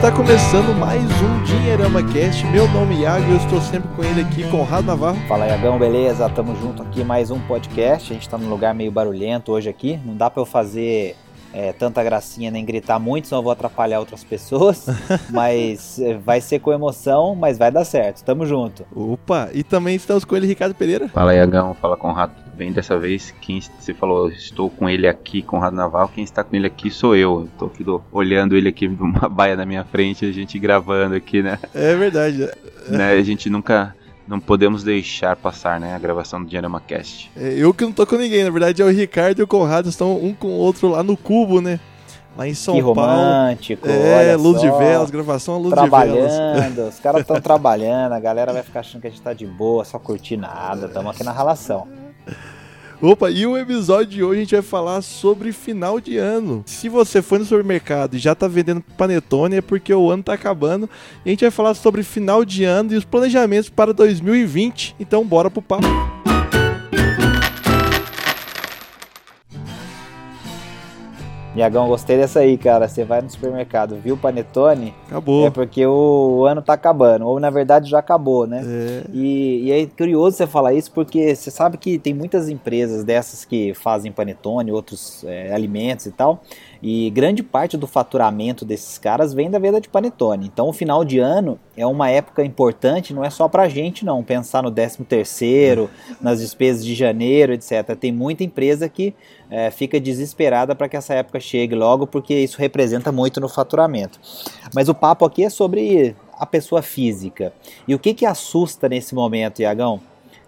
está 0.00 0.10
começando 0.10 0.74
mais 0.78 1.02
um 1.02 1.44
Dinheirama 1.44 2.02
Cast. 2.02 2.46
Meu 2.46 2.66
nome 2.68 2.94
é 2.94 3.00
Iago 3.00 3.26
e 3.26 3.30
eu 3.32 3.36
estou 3.36 3.60
sempre 3.60 3.86
com 3.94 4.02
ele 4.02 4.22
aqui, 4.22 4.48
Conrado 4.48 4.86
Navarro. 4.86 5.18
Fala 5.28 5.46
Iagão, 5.46 5.78
beleza? 5.78 6.26
Tamo 6.30 6.56
junto 6.56 6.82
aqui, 6.82 7.04
mais 7.04 7.30
um 7.30 7.38
podcast. 7.40 8.10
A 8.10 8.14
gente 8.14 8.26
tá 8.26 8.38
num 8.38 8.48
lugar 8.48 8.74
meio 8.74 8.90
barulhento 8.90 9.52
hoje 9.52 9.68
aqui. 9.68 10.00
Não 10.02 10.16
dá 10.16 10.30
para 10.30 10.40
eu 10.40 10.46
fazer 10.46 11.16
é, 11.52 11.74
tanta 11.74 12.02
gracinha 12.02 12.50
nem 12.50 12.64
gritar 12.64 12.98
muito, 12.98 13.28
senão 13.28 13.40
eu 13.40 13.42
vou 13.42 13.52
atrapalhar 13.52 14.00
outras 14.00 14.24
pessoas. 14.24 14.86
mas 15.28 15.98
é, 15.98 16.14
vai 16.14 16.40
ser 16.40 16.60
com 16.60 16.72
emoção, 16.72 17.34
mas 17.34 17.58
vai 17.58 17.70
dar 17.70 17.84
certo. 17.84 18.24
Tamo 18.24 18.46
junto. 18.46 18.86
Opa, 18.96 19.50
e 19.52 19.62
também 19.62 19.96
estamos 19.96 20.24
com 20.24 20.34
ele, 20.34 20.46
Ricardo 20.46 20.74
Pereira. 20.74 21.10
Fala 21.10 21.34
Iagão, 21.34 21.74
fala 21.74 21.94
Conrado, 21.94 22.32
bem? 22.60 22.72
Dessa 22.72 22.98
vez, 22.98 23.34
quem 23.40 23.58
você 23.58 23.94
falou, 23.94 24.28
estou 24.28 24.68
com 24.68 24.86
ele 24.86 25.08
aqui, 25.08 25.40
Conrado 25.40 25.74
Naval, 25.74 26.10
quem 26.14 26.22
está 26.22 26.44
com 26.44 26.54
ele 26.54 26.66
aqui 26.66 26.90
sou 26.90 27.16
eu. 27.16 27.48
Estou 27.50 27.68
aqui 27.68 27.82
do, 27.82 28.02
olhando 28.12 28.54
ele 28.54 28.68
aqui 28.68 28.86
numa 28.86 29.30
baia 29.30 29.56
na 29.56 29.64
minha 29.64 29.82
frente, 29.82 30.26
a 30.26 30.30
gente 30.32 30.58
gravando 30.58 31.14
aqui, 31.14 31.42
né? 31.42 31.58
É 31.74 31.96
verdade. 31.96 32.50
né? 32.86 33.12
A 33.12 33.22
gente 33.22 33.48
nunca 33.48 33.96
não 34.28 34.38
podemos 34.38 34.84
deixar 34.84 35.36
passar, 35.36 35.80
né, 35.80 35.94
a 35.94 35.98
gravação 35.98 36.42
do 36.44 36.48
Diorama 36.50 36.80
Cast. 36.86 37.30
É, 37.34 37.54
eu 37.56 37.72
que 37.72 37.82
não 37.82 37.92
tô 37.92 38.06
com 38.06 38.16
ninguém, 38.16 38.44
na 38.44 38.50
verdade 38.50 38.82
é 38.82 38.84
o 38.84 38.90
Ricardo 38.90 39.40
e 39.40 39.42
o 39.42 39.46
Conrado 39.46 39.88
estão 39.88 40.22
um 40.22 40.34
com 40.34 40.48
o 40.48 40.58
outro 40.58 40.88
lá 40.90 41.02
no 41.02 41.16
cubo, 41.16 41.62
né? 41.62 41.80
Lá 42.36 42.46
em 42.46 42.54
São 42.54 42.74
que 42.74 42.82
Paulo. 42.82 42.94
romântico, 43.00 43.88
É, 43.88 44.18
olha 44.18 44.36
luz 44.36 44.60
só. 44.60 44.70
de 44.70 44.78
velas, 44.84 45.10
gravação 45.10 45.56
luz 45.58 45.74
de 45.74 45.88
velas. 45.88 46.32
Trabalhando, 46.36 46.78
os 46.88 47.00
caras 47.00 47.22
estão 47.22 47.40
trabalhando, 47.40 48.12
a 48.12 48.20
galera 48.20 48.52
vai 48.52 48.62
ficar 48.62 48.80
achando 48.80 49.00
que 49.00 49.06
a 49.08 49.10
gente 49.10 49.22
tá 49.22 49.32
de 49.32 49.46
boa, 49.46 49.82
só 49.84 49.98
curtir 49.98 50.36
nada, 50.36 50.86
estamos 50.86 51.10
aqui 51.12 51.24
na 51.24 51.32
relação. 51.32 51.88
Opa, 53.02 53.30
e 53.30 53.46
o 53.46 53.56
episódio 53.56 54.06
de 54.08 54.22
hoje 54.22 54.40
a 54.40 54.42
gente 54.42 54.54
vai 54.54 54.62
falar 54.62 55.00
sobre 55.00 55.52
final 55.52 55.98
de 55.98 56.18
ano. 56.18 56.62
Se 56.66 56.86
você 56.86 57.22
foi 57.22 57.38
no 57.38 57.46
supermercado 57.46 58.14
e 58.14 58.18
já 58.18 58.34
tá 58.34 58.46
vendendo 58.46 58.82
panetone 58.98 59.56
é 59.56 59.62
porque 59.62 59.92
o 59.94 60.10
ano 60.10 60.22
tá 60.22 60.34
acabando. 60.34 60.88
E 61.24 61.30
a 61.30 61.32
gente 61.32 61.40
vai 61.40 61.50
falar 61.50 61.72
sobre 61.72 62.02
final 62.02 62.44
de 62.44 62.64
ano 62.64 62.92
e 62.92 62.96
os 62.96 63.04
planejamentos 63.06 63.70
para 63.70 63.94
2020. 63.94 64.96
Então 65.00 65.24
bora 65.24 65.50
pro 65.50 65.62
papo. 65.62 65.86
Iagão, 71.54 71.88
gostei 71.88 72.16
dessa 72.16 72.40
aí, 72.40 72.56
cara. 72.56 72.86
Você 72.86 73.04
vai 73.04 73.20
no 73.20 73.28
supermercado, 73.28 73.96
viu 73.96 74.14
o 74.14 74.18
panetone? 74.18 74.94
Acabou. 75.08 75.46
É 75.46 75.50
porque 75.50 75.84
o 75.84 76.44
ano 76.46 76.62
tá 76.62 76.74
acabando, 76.74 77.26
ou 77.26 77.40
na 77.40 77.50
verdade 77.50 77.90
já 77.90 77.98
acabou, 77.98 78.46
né? 78.46 78.62
É, 78.64 79.02
E, 79.12 79.64
e 79.64 79.72
é 79.72 79.86
curioso 79.86 80.36
você 80.36 80.46
falar 80.46 80.74
isso 80.74 80.92
porque 80.92 81.34
você 81.34 81.50
sabe 81.50 81.76
que 81.76 81.98
tem 81.98 82.14
muitas 82.14 82.48
empresas 82.48 83.02
dessas 83.02 83.44
que 83.44 83.74
fazem 83.74 84.12
panetone, 84.12 84.70
outros 84.70 85.24
é, 85.24 85.52
alimentos 85.52 86.06
e 86.06 86.12
tal, 86.12 86.40
e 86.82 87.10
grande 87.10 87.42
parte 87.42 87.76
do 87.76 87.86
faturamento 87.86 88.64
desses 88.64 88.96
caras 88.96 89.34
vem 89.34 89.50
da 89.50 89.58
venda 89.58 89.80
de 89.80 89.88
panetone. 89.88 90.46
Então 90.46 90.68
o 90.68 90.72
final 90.72 91.04
de 91.04 91.18
ano 91.18 91.58
é 91.76 91.86
uma 91.86 92.08
época 92.08 92.42
importante, 92.42 93.12
não 93.12 93.24
é 93.24 93.28
só 93.28 93.48
pra 93.48 93.68
gente 93.68 94.04
não, 94.04 94.22
pensar 94.22 94.62
no 94.62 94.70
13 94.70 95.04
terceiro, 95.04 95.90
nas 96.20 96.40
despesas 96.40 96.84
de 96.84 96.94
janeiro, 96.94 97.52
etc. 97.52 97.94
Tem 97.98 98.10
muita 98.10 98.44
empresa 98.44 98.88
que 98.88 99.14
é, 99.50 99.70
fica 99.70 100.00
desesperada 100.00 100.74
para 100.74 100.88
que 100.88 100.96
essa 100.96 101.12
época 101.12 101.38
chegue 101.38 101.74
logo, 101.74 102.06
porque 102.06 102.34
isso 102.34 102.58
representa 102.58 103.12
muito 103.12 103.40
no 103.40 103.48
faturamento. 103.48 104.18
Mas 104.74 104.88
o 104.88 104.94
papo 104.94 105.24
aqui 105.24 105.44
é 105.44 105.50
sobre 105.50 106.16
a 106.32 106.46
pessoa 106.46 106.80
física. 106.80 107.52
E 107.86 107.94
o 107.94 107.98
que, 107.98 108.14
que 108.14 108.24
assusta 108.24 108.88
nesse 108.88 109.14
momento, 109.14 109.60
Iagão? 109.60 110.00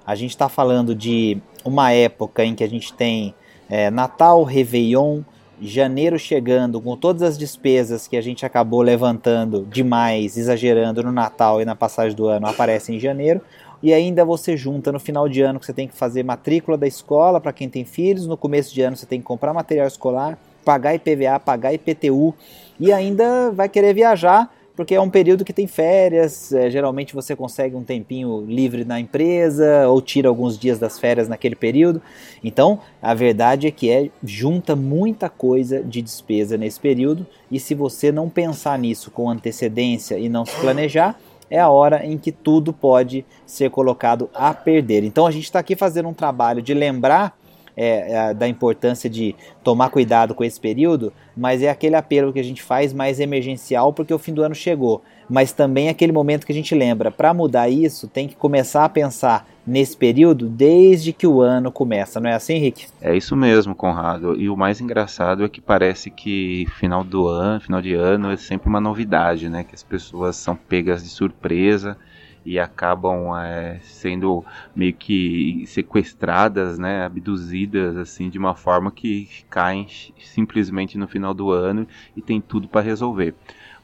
A 0.06 0.14
gente 0.14 0.30
está 0.30 0.48
falando 0.48 0.94
de 0.94 1.38
uma 1.64 1.92
época 1.92 2.44
em 2.44 2.55
que 2.55 2.64
a 2.64 2.69
gente 2.69 2.92
tem 2.94 3.34
é, 3.69 3.91
Natal, 3.91 4.42
Réveillon, 4.42 5.22
janeiro 5.62 6.19
chegando, 6.19 6.81
com 6.81 6.97
todas 6.97 7.23
as 7.23 7.39
despesas 7.39 8.09
que 8.09 8.17
a 8.17 8.21
gente 8.21 8.45
acabou 8.45 8.83
levantando 8.83 9.67
demais, 9.71 10.37
exagerando 10.37 11.03
no 11.05 11.12
Natal 11.12 11.61
e 11.61 11.65
na 11.65 11.77
passagem 11.77 12.17
do 12.17 12.27
ano, 12.27 12.49
aparecem 12.49 12.97
em 12.97 13.00
janeiro. 13.00 13.41
E 13.81 13.95
ainda 13.95 14.25
você 14.25 14.56
junta 14.56 14.91
no 14.91 14.99
final 14.99 15.28
de 15.28 15.41
ano 15.41 15.61
que 15.61 15.67
você 15.67 15.72
tem 15.72 15.87
que 15.87 15.95
fazer 15.95 16.25
matrícula 16.25 16.77
da 16.77 16.87
escola 16.87 17.41
para 17.41 17.53
quem 17.53 17.69
tem 17.69 17.84
filhos, 17.84 18.27
no 18.27 18.37
começo 18.37 18.75
de 18.75 18.83
ano 18.83 18.97
você 18.97 19.06
tem 19.06 19.21
que 19.21 19.27
comprar 19.27 19.55
material 19.55 19.87
escolar, 19.87 20.39
pagar 20.65 20.95
IPVA, 20.95 21.39
pagar 21.39 21.72
IPTU 21.72 22.34
e 22.78 22.93
ainda 22.93 23.51
vai 23.53 23.69
querer 23.69 23.95
viajar 23.95 24.53
porque 24.82 24.97
é 24.97 25.00
um 25.00 25.09
período 25.09 25.44
que 25.44 25.53
tem 25.53 25.69
férias, 25.69 26.53
é, 26.53 26.69
geralmente 26.69 27.15
você 27.15 27.37
consegue 27.37 27.76
um 27.76 27.84
tempinho 27.84 28.44
livre 28.44 28.84
na 28.84 28.98
empresa 28.98 29.87
ou 29.87 30.03
tira 30.03 30.28
alguns 30.28 30.59
dias 30.59 30.76
das 30.76 30.98
férias 30.98 31.28
naquele 31.28 31.54
período. 31.54 32.03
Então, 32.43 32.81
a 33.00 33.15
verdade 33.15 33.69
é 33.69 33.71
que 33.71 33.88
é 33.88 34.10
junta 34.25 34.75
muita 34.75 35.28
coisa 35.28 35.81
de 35.81 36.03
despesa 36.03 36.56
nesse 36.56 36.81
período 36.81 37.25
e 37.48 37.60
se 37.60 37.76
você 37.76 38.10
não 38.10 38.28
pensar 38.28 38.76
nisso 38.76 39.09
com 39.12 39.31
antecedência 39.31 40.19
e 40.19 40.28
não 40.28 40.44
se 40.44 40.56
planejar, 40.60 41.16
é 41.48 41.60
a 41.60 41.69
hora 41.69 42.04
em 42.04 42.19
que 42.19 42.32
tudo 42.32 42.72
pode 42.72 43.25
ser 43.47 43.71
colocado 43.71 44.28
a 44.34 44.53
perder. 44.53 45.04
Então 45.04 45.28
a 45.28 45.31
gente 45.31 45.44
está 45.44 45.60
aqui 45.60 45.76
fazendo 45.76 46.09
um 46.09 46.15
trabalho 46.15 46.60
de 46.60 46.75
lembrar 46.75 47.38
é, 47.77 48.12
é, 48.12 48.34
da 48.34 48.47
importância 48.47 49.09
de 49.09 49.34
tomar 49.62 49.91
cuidado 49.91 50.34
com 50.34 50.44
esse 50.44 50.60
período, 50.60 51.12
mas 51.37 51.62
é 51.62 51.71
aquele 51.71 51.97
apelo 51.97 52.33
que 52.33 52.41
a 52.41 52.44
gente 52.44 52.62
faz 52.62 52.93
mais 52.93 53.21
emergencial 53.21 53.93
porque 53.93 54.12
o 54.12 54.19
fim 54.19 54.33
do 54.33 54.43
ano 54.43 54.55
chegou. 54.55 55.03
Mas 55.28 55.53
também 55.53 55.87
é 55.87 55.91
aquele 55.91 56.12
momento 56.12 56.44
que 56.44 56.53
a 56.53 56.55
gente 56.55 56.75
lembra, 56.75 57.10
para 57.10 57.33
mudar 57.33 57.69
isso, 57.69 58.06
tem 58.06 58.28
que 58.28 58.37
começar 58.37 58.84
a 58.84 58.88
pensar 58.88 59.49
nesse 59.66 59.97
período 59.97 60.49
desde 60.49 61.12
que 61.12 61.27
o 61.27 61.41
ano 61.41 61.71
começa, 61.71 62.21
não 62.21 62.28
é 62.28 62.34
assim, 62.34 62.59
Rick? 62.59 62.87
É 63.00 63.16
isso 63.16 63.34
mesmo, 63.37 63.75
Conrado. 63.75 64.39
E 64.39 64.50
o 64.50 64.56
mais 64.56 64.81
engraçado 64.81 65.44
é 65.44 65.49
que 65.49 65.60
parece 65.60 66.10
que 66.10 66.66
final 66.78 67.03
do 67.03 67.28
ano, 67.28 67.60
final 67.60 67.81
de 67.81 67.94
ano 67.94 68.31
é 68.31 68.37
sempre 68.37 68.69
uma 68.69 68.81
novidade, 68.81 69.49
né? 69.49 69.65
Que 69.65 69.75
as 69.75 69.83
pessoas 69.83 70.37
são 70.37 70.56
pegas 70.56 71.03
de 71.03 71.09
surpresa 71.09 71.97
e 72.44 72.58
acabam 72.58 73.36
é, 73.36 73.78
sendo 73.82 74.44
meio 74.75 74.92
que 74.92 75.64
sequestradas, 75.66 76.78
né, 76.78 77.04
abduzidas 77.04 77.97
assim 77.97 78.28
de 78.28 78.38
uma 78.38 78.54
forma 78.54 78.91
que 78.91 79.28
caem 79.48 79.86
simplesmente 80.19 80.98
no 80.98 81.06
final 81.06 81.32
do 81.32 81.50
ano 81.50 81.86
e 82.16 82.22
tem 82.22 82.41
tudo 82.41 82.69
para 82.69 82.80
resolver. 82.80 83.34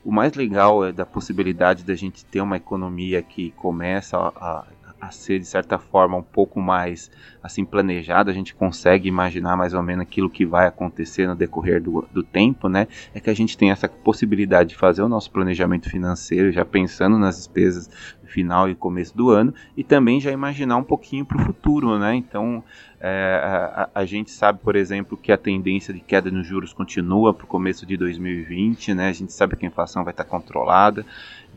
O 0.05 0.13
mais 0.13 0.35
legal 0.35 0.85
é 0.85 0.93
da 0.93 1.05
possibilidade 1.05 1.85
da 1.85 1.95
gente 1.95 2.25
ter 2.25 2.41
uma 2.41 2.57
economia 2.57 3.21
que 3.21 3.51
começa 3.53 4.17
a, 4.17 4.29
a, 4.29 4.65
a 5.01 5.11
ser 5.11 5.39
de 5.39 5.47
certa 5.47 5.79
forma 5.79 6.17
um 6.17 6.23
pouco 6.23 6.61
mais 6.61 7.11
assim 7.43 7.65
planejada, 7.65 8.31
a 8.31 8.35
gente 8.35 8.55
consegue 8.55 9.09
imaginar 9.09 9.57
mais 9.57 9.75
ou 9.75 9.83
menos 9.83 10.03
aquilo 10.03 10.29
que 10.29 10.45
vai 10.45 10.67
acontecer 10.67 11.27
no 11.27 11.35
decorrer 11.35 11.81
do, 11.83 12.07
do 12.13 12.23
tempo, 12.23 12.69
né? 12.69 12.89
É 13.15 13.21
que 13.21 13.31
a 13.31 13.35
gente 13.35 13.57
tem 13.57 13.71
essa 13.71 13.89
possibilidade 13.89 14.71
de 14.71 14.77
fazer 14.77 15.03
o 15.03 15.09
nosso 15.09 15.31
planejamento 15.31 15.89
financeiro, 15.89 16.51
já 16.53 16.65
pensando 16.65 17.19
nas 17.19 17.37
despesas 17.37 17.89
final 18.29 18.69
e 18.69 18.75
começo 18.75 19.17
do 19.17 19.31
ano 19.31 19.55
e 19.77 19.83
também 19.83 20.21
já 20.21 20.31
imaginar 20.31 20.77
um 20.77 20.85
pouquinho 20.85 21.25
para 21.25 21.41
o 21.41 21.45
futuro, 21.45 21.99
né? 21.99 22.15
Então 22.15 22.63
é, 23.01 23.41
a, 23.95 24.01
a, 24.01 24.05
gente 24.05 24.31
sabe, 24.31 24.59
por 24.63 24.77
exemplo, 24.77 25.17
que 25.17 25.33
a 25.33 25.39
tendência 25.39 25.93
de 25.95 26.01
queda 26.01 26.31
nos 26.31 26.47
juros 26.47 26.73
continua 26.73 27.33
para 27.33 27.45
o 27.45 27.49
começo 27.49 27.87
de 27.87 27.97
2020, 27.97 28.95
né? 28.95 29.09
A 29.09 29.13
gente 29.13 29.33
sabe 29.33 29.57
que 29.57 29.65
a 29.65 29.69
inflação 29.69 30.05
vai 30.05 30.13
estar 30.13 30.25
controlada. 30.25 31.05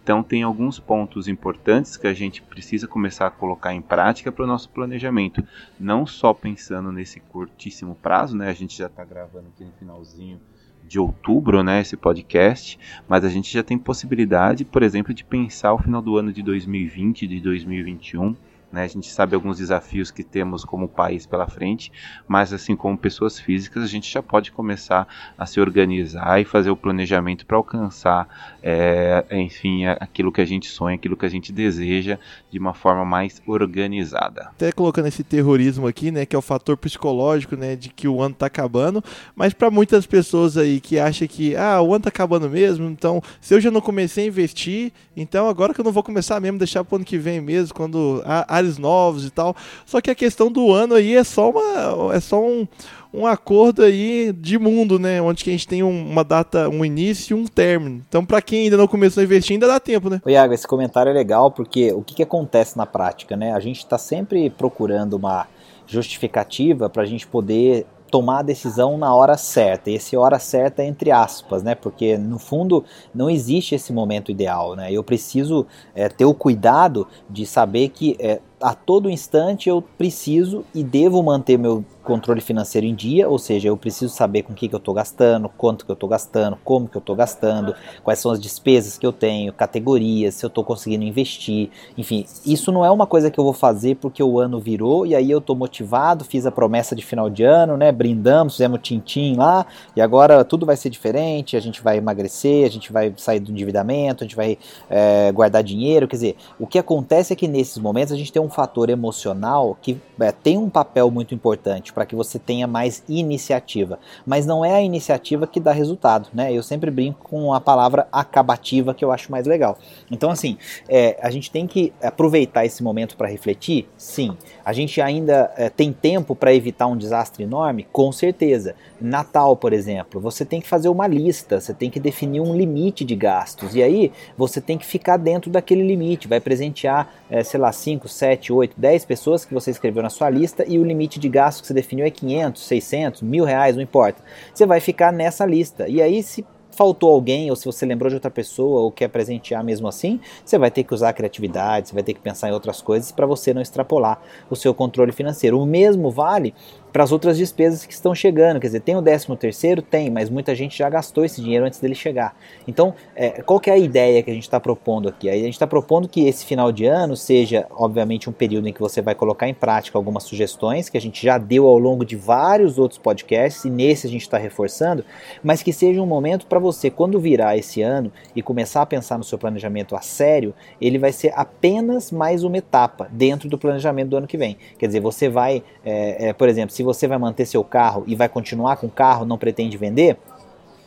Então 0.04 0.24
tem 0.24 0.42
alguns 0.42 0.80
pontos 0.80 1.28
importantes 1.28 1.96
que 1.96 2.08
a 2.08 2.14
gente 2.14 2.42
precisa 2.42 2.88
começar 2.88 3.28
a 3.28 3.32
colocar 3.32 3.74
em 3.74 3.82
prática 3.82 4.32
para 4.32 4.44
o 4.44 4.48
nosso 4.48 4.70
planejamento, 4.70 5.44
não 5.80 6.06
só 6.08 6.34
pensando 6.34 6.92
nesse 6.92 7.20
curtíssimo 7.20 7.96
prazo, 7.96 8.36
né? 8.36 8.50
A 8.50 8.54
gente 8.54 8.78
já 8.78 8.88
está 8.88 9.06
gravando 9.06 9.48
aqui 9.50 9.64
no 9.64 9.72
finalzinho 9.74 10.40
de 10.84 11.00
outubro, 11.00 11.64
né, 11.64 11.80
esse 11.80 11.96
podcast, 11.96 12.78
mas 13.08 13.24
a 13.24 13.30
gente 13.30 13.54
já 13.54 13.64
tem 13.64 13.78
possibilidade, 13.78 14.66
por 14.66 14.84
exemplo, 14.84 15.14
de 15.14 15.24
pensar 15.24 15.74
o 15.74 15.78
final 15.78 16.02
do 16.02 16.18
ano 16.18 16.34
de 16.34 16.42
2020, 16.42 17.28
de 17.28 17.40
2021, 17.40 18.36
né? 18.72 18.84
A 18.84 18.88
gente 18.88 19.12
sabe 19.12 19.36
alguns 19.36 19.58
desafios 19.58 20.10
que 20.10 20.24
temos 20.24 20.64
como 20.64 20.88
país 20.88 21.26
pela 21.26 21.48
frente, 21.48 21.92
mas 22.28 22.54
assim 22.54 22.76
como 22.76 22.98
pessoas 22.98 23.40
físicas, 23.40 23.84
a 23.84 23.88
gente 23.88 24.12
já 24.12 24.24
pode 24.24 24.52
começar 24.52 25.08
a 25.38 25.46
se 25.46 25.60
organizar 25.60 26.40
e 26.40 26.46
fazer 26.46 26.70
o 26.70 26.76
planejamento 26.76 27.46
para 27.46 27.58
alcançar, 27.58 28.28
é, 28.64 29.26
enfim, 29.32 29.86
aquilo 29.86 30.32
que 30.32 30.42
a 30.42 30.46
gente 30.46 30.68
sonha, 30.68 30.96
aquilo 30.96 31.18
que 31.18 31.26
a 31.26 31.30
gente 31.30 31.52
deseja 31.52 32.18
de 32.50 32.58
uma 32.58 32.74
forma 32.74 33.04
mais 33.04 33.42
organizada. 33.46 34.50
Até 34.50 34.72
colocando 34.72 35.08
esse 35.08 35.24
terrorismo 35.24 35.88
aqui, 35.88 36.12
né, 36.12 36.26
que 36.26 36.36
é 36.36 36.40
o 36.40 36.42
fator 36.42 36.78
psicológico, 36.78 37.56
né, 37.56 37.76
de 37.76 37.90
que 37.90 38.08
o 38.08 38.22
ano 38.22 38.36
tá 38.36 38.46
acabando, 38.46 39.04
mas 39.36 39.54
para 39.54 39.70
muitas 39.70 40.06
pessoas 40.06 40.58
aí 40.58 40.80
que 40.80 40.98
acham 40.98 41.28
que, 41.28 41.56
ah, 41.56 41.82
o 41.82 41.94
ano 41.94 42.04
tá 42.04 42.10
acabando 42.10 42.50
mesmo, 42.50 42.86
então 42.86 43.22
se 43.40 43.54
eu 43.54 43.60
já 43.60 43.70
não 43.70 43.82
comecei 43.82 44.26
a 44.26 44.28
investir, 44.28 44.92
então 45.16 45.50
agora 45.50 45.74
que 45.74 45.82
eu 45.82 45.86
não 45.86 45.92
vou 45.92 46.04
começar 46.04 46.40
mesmo, 46.40 46.58
deixar 46.58 46.84
pro 46.84 46.96
ano 46.96 47.06
que 47.06 47.18
vem 47.18 47.42
mesmo, 47.42 47.74
quando 47.74 48.22
a 48.26 48.61
novos 48.78 49.26
e 49.26 49.30
tal. 49.30 49.56
Só 49.86 50.02
que 50.02 50.10
a 50.10 50.16
questão 50.16 50.52
do 50.52 50.72
ano 50.72 50.96
aí 50.96 51.16
é 51.16 51.24
só 51.24 51.50
uma 51.50 52.16
é 52.16 52.20
só 52.20 52.42
um, 52.42 52.68
um 53.14 53.26
acordo 53.26 53.84
aí 53.84 54.32
de 54.32 54.58
mundo, 54.58 54.98
né, 54.98 55.22
onde 55.22 55.44
que 55.44 55.50
a 55.50 55.54
gente 55.54 55.68
tem 55.68 55.84
um, 55.84 56.10
uma 56.10 56.24
data, 56.24 56.70
um 56.70 56.86
início 56.86 57.36
e 57.36 57.40
um 57.40 57.46
término. 57.46 58.04
Então, 58.08 58.26
para 58.26 58.42
quem 58.42 58.64
ainda 58.64 58.78
não 58.78 58.88
começou 58.88 59.22
a 59.22 59.24
investir, 59.24 59.56
ainda 59.56 59.68
dá 59.68 59.80
tempo, 59.80 60.10
né? 60.10 60.22
Ô, 60.26 60.30
Iago, 60.30 60.54
esse 60.54 60.68
comentário 60.68 61.10
é 61.10 61.14
legal 61.14 61.52
porque 61.52 61.92
o 61.92 62.02
que, 62.02 62.16
que 62.16 62.24
acontece 62.24 62.78
na 62.78 62.86
prática, 62.86 63.36
né? 63.36 63.54
A 63.54 63.60
gente 63.60 63.80
está 63.80 63.98
sempre 63.98 64.50
procurando 64.50 65.14
uma 65.14 65.48
justificativa 65.86 66.90
para 66.90 67.04
a 67.04 67.06
gente 67.06 67.28
poder 67.28 67.86
tomar 68.10 68.40
a 68.40 68.44
decisão 68.44 68.98
na 68.98 69.16
hora 69.16 69.38
certa. 69.38 69.90
E 69.90 69.96
esse 69.96 70.16
hora 70.18 70.38
certa 70.38 70.84
é 70.84 70.86
entre 70.86 71.12
aspas, 71.12 71.64
né? 71.64 71.74
Porque 71.74 72.18
no 72.18 72.38
fundo 72.38 72.84
não 73.16 73.30
existe 73.30 73.74
esse 73.74 73.92
momento 73.94 74.30
ideal, 74.30 74.76
né? 74.76 74.92
Eu 74.92 75.04
preciso 75.04 75.66
é, 75.96 76.10
ter 76.10 76.26
o 76.26 76.34
cuidado 76.34 77.08
de 77.30 77.46
saber 77.46 77.90
que 77.90 78.18
é, 78.20 78.42
a 78.62 78.74
todo 78.74 79.10
instante 79.10 79.70
eu 79.70 79.82
preciso 79.82 80.64
e 80.74 80.84
devo 80.84 81.22
manter 81.24 81.58
meu 81.58 81.84
controle 82.04 82.42
financeiro 82.42 82.86
em 82.86 82.96
dia, 82.96 83.30
ou 83.30 83.38
seja, 83.38 83.68
eu 83.68 83.78
preciso 83.78 84.14
saber 84.14 84.44
com 84.44 84.54
o 84.54 84.56
que, 84.56 84.68
que 84.68 84.76
eu 84.76 84.80
estou 84.80 84.94
gastando, 84.94 85.50
quanto 85.50 85.86
que 85.86 85.92
eu 85.92 85.94
estou 85.94 86.10
gastando, 86.10 86.58
como 86.64 86.88
que 86.88 86.98
eu 86.98 87.00
estou 87.00 87.16
gastando, 87.16 87.76
quais 88.04 88.20
são 88.20 88.32
as 88.32 88.40
despesas 88.40 88.98
que 88.98 89.06
eu 89.06 89.14
tenho, 89.14 89.54
categorias, 89.54 90.36
se 90.36 90.46
eu 90.46 90.48
estou 90.48 90.64
conseguindo 90.64 91.04
investir, 91.04 91.70
enfim, 91.98 92.26
isso 92.46 92.72
não 92.72 92.84
é 92.84 92.92
uma 92.92 93.06
coisa 93.06 93.30
que 93.30 93.40
eu 93.40 93.44
vou 93.44 93.54
fazer 93.54 93.96
porque 93.96 94.22
o 94.22 94.40
ano 94.40 94.60
virou 94.60 95.06
e 95.06 95.16
aí 95.16 95.30
eu 95.30 95.38
estou 95.40 95.56
motivado, 95.56 96.26
fiz 96.26 96.46
a 96.46 96.52
promessa 96.52 96.96
de 96.96 97.06
final 97.06 97.30
de 97.30 97.44
ano, 97.44 97.78
né, 97.78 97.92
brindamos, 97.92 98.54
fizemos 98.54 98.80
tintim 98.82 99.36
lá 99.36 99.66
e 99.96 100.02
agora 100.02 100.44
tudo 100.44 100.66
vai 100.66 100.76
ser 100.76 100.90
diferente, 100.90 101.56
a 101.56 101.60
gente 101.60 101.82
vai 101.82 101.98
emagrecer, 101.98 102.66
a 102.66 102.70
gente 102.70 102.92
vai 102.92 103.14
sair 103.18 103.40
do 103.40 103.52
endividamento, 103.52 104.24
a 104.24 104.28
gente 104.28 104.36
vai 104.36 104.58
é, 104.90 105.32
guardar 105.32 105.64
dinheiro, 105.64 106.08
quer 106.08 106.16
dizer, 106.16 106.36
o 106.60 106.66
que 106.66 106.80
acontece 106.80 107.32
é 107.32 107.36
que 107.36 107.48
nesses 107.48 107.78
momentos 107.78 108.12
a 108.12 108.18
gente 108.18 108.32
tem 108.32 108.42
um 108.42 108.50
fator 108.52 108.90
emocional 108.90 109.78
que 109.82 110.00
é, 110.20 110.32
tem 110.32 110.58
um 110.58 110.70
papel 110.70 111.10
muito 111.10 111.34
importante 111.34 111.92
para 111.92 112.06
que 112.06 112.16
você 112.16 112.38
tenha 112.38 112.68
mais 112.68 113.04
iniciativa. 113.10 114.00
Mas 114.26 114.46
não 114.46 114.64
é 114.64 114.76
a 114.76 114.82
iniciativa 114.82 115.48
que 115.48 115.60
dá 115.60 115.72
resultado, 115.72 116.30
né? 116.34 116.54
Eu 116.54 116.62
sempre 116.62 116.92
brinco 116.92 117.28
com 117.28 117.54
a 117.54 117.60
palavra 117.60 118.08
acabativa 118.12 118.94
que 118.94 119.04
eu 119.04 119.12
acho 119.12 119.32
mais 119.32 119.48
legal. 119.48 119.78
Então, 120.10 120.30
assim, 120.30 120.58
é, 120.88 121.18
a 121.22 121.32
gente 121.32 121.50
tem 121.50 121.66
que 121.66 121.94
aproveitar 122.02 122.66
esse 122.66 122.84
momento 122.84 123.18
para 123.18 123.28
refletir? 123.28 123.88
Sim. 123.98 124.38
A 124.64 124.74
gente 124.74 125.02
ainda 125.02 125.52
é, 125.58 125.70
tem 125.70 125.92
tempo 125.92 126.36
para 126.36 126.54
evitar 126.54 126.88
um 126.88 126.98
desastre 126.98 127.44
enorme? 127.44 127.88
Com 127.92 128.12
certeza. 128.12 128.76
Natal, 129.00 129.56
por 129.56 129.74
exemplo, 129.74 130.22
você 130.22 130.46
tem 130.46 130.62
que 130.62 130.68
fazer 130.68 130.90
uma 130.90 131.08
lista, 131.08 131.60
você 131.60 131.74
tem 131.74 131.90
que 131.90 132.00
definir 132.00 132.40
um 132.42 132.56
limite 132.56 133.04
de 133.04 133.16
gastos. 133.16 133.76
E 133.76 133.82
aí 133.82 134.12
você 134.38 134.62
tem 134.62 134.78
que 134.78 134.86
ficar 134.86 135.18
dentro 135.18 135.50
daquele 135.50 135.84
limite. 135.86 136.28
Vai 136.28 136.40
presentear, 136.40 137.12
é, 137.30 137.44
sei 137.44 137.60
lá, 137.60 137.72
5, 137.72 138.08
7, 138.08 138.41
8, 138.50 138.80
10 138.80 139.04
pessoas 139.04 139.44
que 139.44 139.54
você 139.54 139.72
escreveu 139.72 140.02
na 140.02 140.10
sua 140.10 140.30
lista 140.30 140.64
e 140.66 140.80
o 140.80 140.86
limite 140.86 141.20
de 141.20 141.28
gasto 141.28 141.60
que 141.60 141.68
você 141.68 141.74
definiu 141.74 142.06
é 142.06 142.10
500, 142.10 142.64
600, 142.66 143.22
mil 143.22 143.44
reais, 143.44 143.76
não 143.76 143.84
importa. 143.84 144.24
Você 144.54 144.66
vai 144.66 144.80
ficar 144.80 145.12
nessa 145.12 145.46
lista. 145.46 145.90
E 145.90 146.02
aí, 146.02 146.24
se 146.24 146.46
faltou 146.72 147.14
alguém, 147.14 147.50
ou 147.50 147.56
se 147.56 147.66
você 147.66 147.86
lembrou 147.86 148.10
de 148.10 148.16
outra 148.16 148.32
pessoa, 148.32 148.82
ou 148.82 148.92
quer 148.92 149.10
presentear 149.10 149.64
mesmo 149.64 149.88
assim, 149.88 150.20
você 150.44 150.58
vai 150.58 150.72
ter 150.72 150.84
que 150.84 150.94
usar 150.94 151.10
a 151.10 151.14
criatividade, 151.14 151.90
você 151.90 151.94
vai 151.94 152.04
ter 152.04 152.14
que 152.14 152.22
pensar 152.22 152.50
em 152.50 152.54
outras 152.54 152.82
coisas 152.82 153.12
para 153.12 153.26
você 153.26 153.54
não 153.54 153.62
extrapolar 153.62 154.22
o 154.50 154.56
seu 154.56 154.74
controle 154.74 155.12
financeiro. 155.12 155.60
O 155.60 155.66
mesmo 155.66 156.10
vale 156.10 156.54
para 156.92 157.04
as 157.04 157.12
outras 157.12 157.38
despesas 157.38 157.86
que 157.86 157.94
estão 157.94 158.14
chegando. 158.14 158.60
Quer 158.60 158.68
dizer, 158.68 158.82
tem 158.82 158.96
o 158.96 159.02
13 159.02 159.36
terceiro? 159.38 159.82
Tem, 159.82 160.10
mas 160.10 160.30
muita 160.30 160.54
gente 160.56 160.78
já 160.78 160.90
gastou 160.90 161.24
esse 161.24 161.42
dinheiro 161.42 161.66
antes 161.66 161.80
dele 161.80 161.96
chegar. 161.96 162.36
Então, 162.68 162.94
é, 163.16 163.42
qual 163.42 163.60
que 163.60 163.70
é 163.70 163.74
a 163.74 163.78
ideia 163.78 164.22
que 164.22 164.30
a 164.30 164.34
gente 164.34 164.44
está 164.44 164.60
propondo 164.60 165.08
aqui? 165.08 165.30
A 165.30 165.34
gente 165.34 165.54
está 165.54 165.68
propondo 165.68 166.08
que 166.08 166.28
esse 166.28 166.46
final 166.46 166.72
de 166.72 166.86
ano 166.86 167.16
seja, 167.16 167.66
obviamente, 167.72 168.30
um 168.30 168.34
período 168.34 168.68
em 168.68 168.74
que 168.74 168.80
você 168.80 169.02
vai 169.02 169.16
colocar 169.16 169.48
em 169.48 169.54
prática 169.54 169.98
algumas 169.98 170.24
sugestões 170.24 170.90
que 170.90 170.98
a 170.98 171.02
gente 171.02 171.24
já 171.24 171.38
deu 171.38 171.68
ao 171.68 171.78
longo 171.78 172.06
de 172.06 172.16
vários 172.16 172.78
outros 172.78 172.98
podcasts, 172.98 173.66
e 173.66 173.70
nesse 173.70 174.08
a 174.08 174.10
gente 174.10 174.22
está 174.22 174.38
reforçando, 174.38 175.06
mas 175.44 175.64
que 175.64 175.72
seja 175.72 176.02
um 176.02 176.06
momento 176.06 176.46
para 176.46 176.60
você, 176.60 176.90
quando 176.90 177.20
virar 177.20 177.58
esse 177.58 177.82
ano 177.82 178.12
e 178.36 178.42
começar 178.42 178.82
a 178.82 178.86
pensar 178.86 179.18
no 179.18 179.24
seu 179.24 179.38
planejamento 179.38 179.96
a 179.96 180.02
sério, 180.02 180.54
ele 180.80 180.98
vai 180.98 181.12
ser 181.12 181.32
apenas 181.36 182.12
mais 182.12 182.44
uma 182.44 182.58
etapa 182.58 183.08
dentro 183.12 183.48
do 183.48 183.58
planejamento 183.58 184.10
do 184.10 184.18
ano 184.18 184.28
que 184.28 184.38
vem. 184.38 184.58
Quer 184.78 184.88
dizer, 184.88 185.00
você 185.00 185.30
vai, 185.30 185.64
é, 185.86 186.30
é, 186.30 186.34
por 186.34 186.50
exemplo, 186.50 186.74
se 186.82 186.84
você 186.84 187.08
vai 187.08 187.20
manter 187.20 187.46
seu 187.46 187.64
carro 187.64 188.04
e 188.08 188.16
vai 188.16 188.28
continuar 188.28 188.76
com 188.78 188.88
o 188.88 188.90
carro, 188.90 189.24
não 189.24 189.38
pretende 189.38 189.78
vender, 189.78 190.18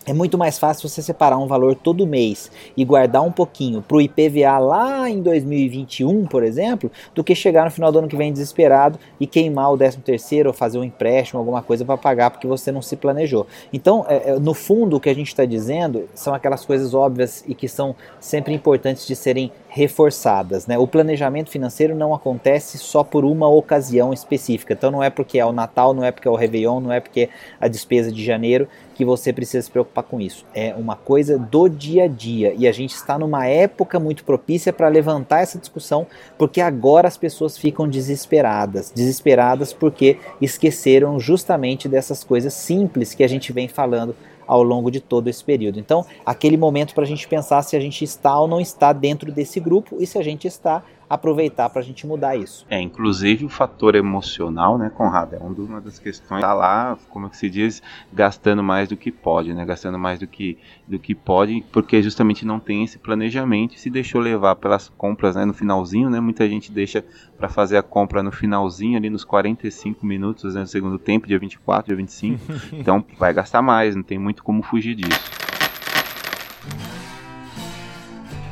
é 0.06 0.12
muito 0.12 0.36
mais 0.36 0.58
fácil 0.58 0.88
você 0.88 1.00
separar 1.00 1.38
um 1.38 1.46
valor 1.46 1.74
todo 1.74 2.06
mês 2.06 2.50
e 2.76 2.84
guardar 2.84 3.22
um 3.22 3.32
pouquinho 3.32 3.82
para 3.82 3.96
o 3.96 4.00
IPVA 4.00 4.58
lá 4.58 5.08
em 5.08 5.22
2021, 5.22 6.26
por 6.26 6.42
exemplo, 6.42 6.90
do 7.14 7.24
que 7.24 7.34
chegar 7.34 7.64
no 7.64 7.70
final 7.70 7.90
do 7.90 7.98
ano 8.00 8.08
que 8.08 8.16
vem 8.16 8.32
desesperado 8.32 8.98
e 9.18 9.26
queimar 9.26 9.72
o 9.72 9.78
13 9.78 9.98
terceiro 9.98 10.50
ou 10.50 10.54
fazer 10.54 10.78
um 10.78 10.84
empréstimo, 10.84 11.38
alguma 11.38 11.62
coisa 11.62 11.84
para 11.84 11.96
pagar 11.96 12.30
porque 12.30 12.46
você 12.46 12.70
não 12.70 12.82
se 12.82 12.96
planejou. 12.96 13.46
Então, 13.72 14.04
é, 14.08 14.30
é, 14.30 14.38
no 14.38 14.52
fundo, 14.52 14.96
o 14.96 15.00
que 15.00 15.08
a 15.08 15.14
gente 15.14 15.28
está 15.28 15.44
dizendo 15.44 16.08
são 16.14 16.34
aquelas 16.34 16.64
coisas 16.64 16.92
óbvias 16.92 17.44
e 17.46 17.54
que 17.54 17.68
são 17.68 17.94
sempre 18.20 18.52
importantes 18.52 19.06
de 19.06 19.16
serem 19.16 19.50
reforçadas. 19.68 20.66
Né? 20.66 20.78
O 20.78 20.86
planejamento 20.86 21.50
financeiro 21.50 21.94
não 21.94 22.14
acontece 22.14 22.78
só 22.78 23.02
por 23.02 23.24
uma 23.24 23.48
ocasião 23.48 24.12
específica. 24.12 24.74
Então 24.74 24.90
não 24.90 25.02
é 25.02 25.10
porque 25.10 25.38
é 25.38 25.44
o 25.44 25.52
Natal, 25.52 25.94
não 25.94 26.04
é 26.04 26.12
porque 26.12 26.28
é 26.28 26.30
o 26.30 26.36
Réveillon, 26.36 26.80
não 26.80 26.92
é 26.92 27.00
porque 27.00 27.22
é 27.22 27.28
a 27.60 27.68
despesa 27.68 28.12
de 28.12 28.24
janeiro 28.24 28.68
que 28.94 29.04
você 29.04 29.32
precisa 29.32 29.62
se 29.62 29.70
preocupar 29.70 30.04
com 30.04 30.20
isso. 30.20 30.46
É 30.54 30.74
uma 30.74 30.96
coisa 30.96 31.38
do 31.38 31.68
dia 31.68 32.04
a 32.04 32.08
dia. 32.08 32.54
E 32.56 32.66
a 32.66 32.72
gente 32.72 32.94
está 32.94 33.18
numa 33.18 33.46
época 33.46 33.98
muito 33.98 34.24
propícia 34.24 34.72
para 34.72 34.88
levantar 34.88 35.40
essa 35.40 35.58
discussão, 35.58 36.06
porque 36.38 36.60
agora 36.60 37.08
as 37.08 37.16
pessoas 37.16 37.58
ficam 37.58 37.88
desesperadas. 37.88 38.92
Desesperadas 38.94 39.72
porque 39.72 40.18
esqueceram 40.40 41.18
justamente 41.18 41.88
dessas 41.88 42.22
coisas 42.22 42.54
simples 42.54 43.14
que 43.14 43.24
a 43.24 43.28
gente 43.28 43.52
vem 43.52 43.68
falando 43.68 44.14
ao 44.46 44.62
longo 44.62 44.90
de 44.90 45.00
todo 45.00 45.28
esse 45.28 45.42
período. 45.42 45.78
Então, 45.78 46.04
aquele 46.24 46.56
momento 46.56 46.94
para 46.94 47.04
a 47.04 47.06
gente 47.06 47.26
pensar 47.26 47.62
se 47.62 47.76
a 47.76 47.80
gente 47.80 48.04
está 48.04 48.38
ou 48.38 48.46
não 48.46 48.60
está 48.60 48.92
dentro 48.92 49.32
desse 49.32 49.58
grupo 49.58 49.96
e 49.98 50.06
se 50.06 50.18
a 50.18 50.22
gente 50.22 50.46
está, 50.46 50.82
aproveitar 51.14 51.70
para 51.70 51.80
a 51.80 51.84
gente 51.84 52.06
mudar 52.06 52.36
isso. 52.36 52.66
É, 52.68 52.80
inclusive 52.80 53.44
o 53.44 53.48
fator 53.48 53.94
emocional, 53.94 54.76
né, 54.76 54.90
Conrado? 54.90 55.34
É 55.34 55.38
uma 55.38 55.80
das 55.80 55.98
questões. 55.98 56.40
Tá 56.40 56.52
lá, 56.52 56.98
como 57.10 57.30
que 57.30 57.36
se 57.36 57.48
diz, 57.48 57.82
gastando 58.12 58.62
mais 58.62 58.88
do 58.88 58.96
que 58.96 59.10
pode, 59.10 59.54
né? 59.54 59.64
Gastando 59.64 59.98
mais 59.98 60.18
do 60.18 60.26
que, 60.26 60.58
do 60.86 60.98
que 60.98 61.14
pode, 61.14 61.64
porque 61.72 62.02
justamente 62.02 62.44
não 62.44 62.58
tem 62.58 62.84
esse 62.84 62.98
planejamento 62.98 63.74
e 63.74 63.78
se 63.78 63.88
deixou 63.88 64.20
levar 64.20 64.56
pelas 64.56 64.88
compras, 64.88 65.36
né, 65.36 65.44
no 65.44 65.54
finalzinho, 65.54 66.10
né? 66.10 66.20
Muita 66.20 66.48
gente 66.48 66.70
deixa 66.70 67.04
para 67.38 67.48
fazer 67.48 67.76
a 67.76 67.82
compra 67.82 68.22
no 68.22 68.32
finalzinho, 68.32 68.96
ali 68.96 69.10
nos 69.10 69.24
45 69.24 70.04
minutos, 70.04 70.54
né, 70.54 70.62
no 70.62 70.66
segundo 70.66 70.98
tempo, 70.98 71.26
dia 71.26 71.38
24, 71.38 71.88
dia 71.88 71.96
25. 71.96 72.40
então 72.72 73.04
vai 73.18 73.32
gastar 73.32 73.62
mais, 73.62 73.94
não 73.94 74.02
tem 74.02 74.18
muito 74.18 74.42
como 74.42 74.62
fugir 74.62 74.94
disso. 74.94 75.44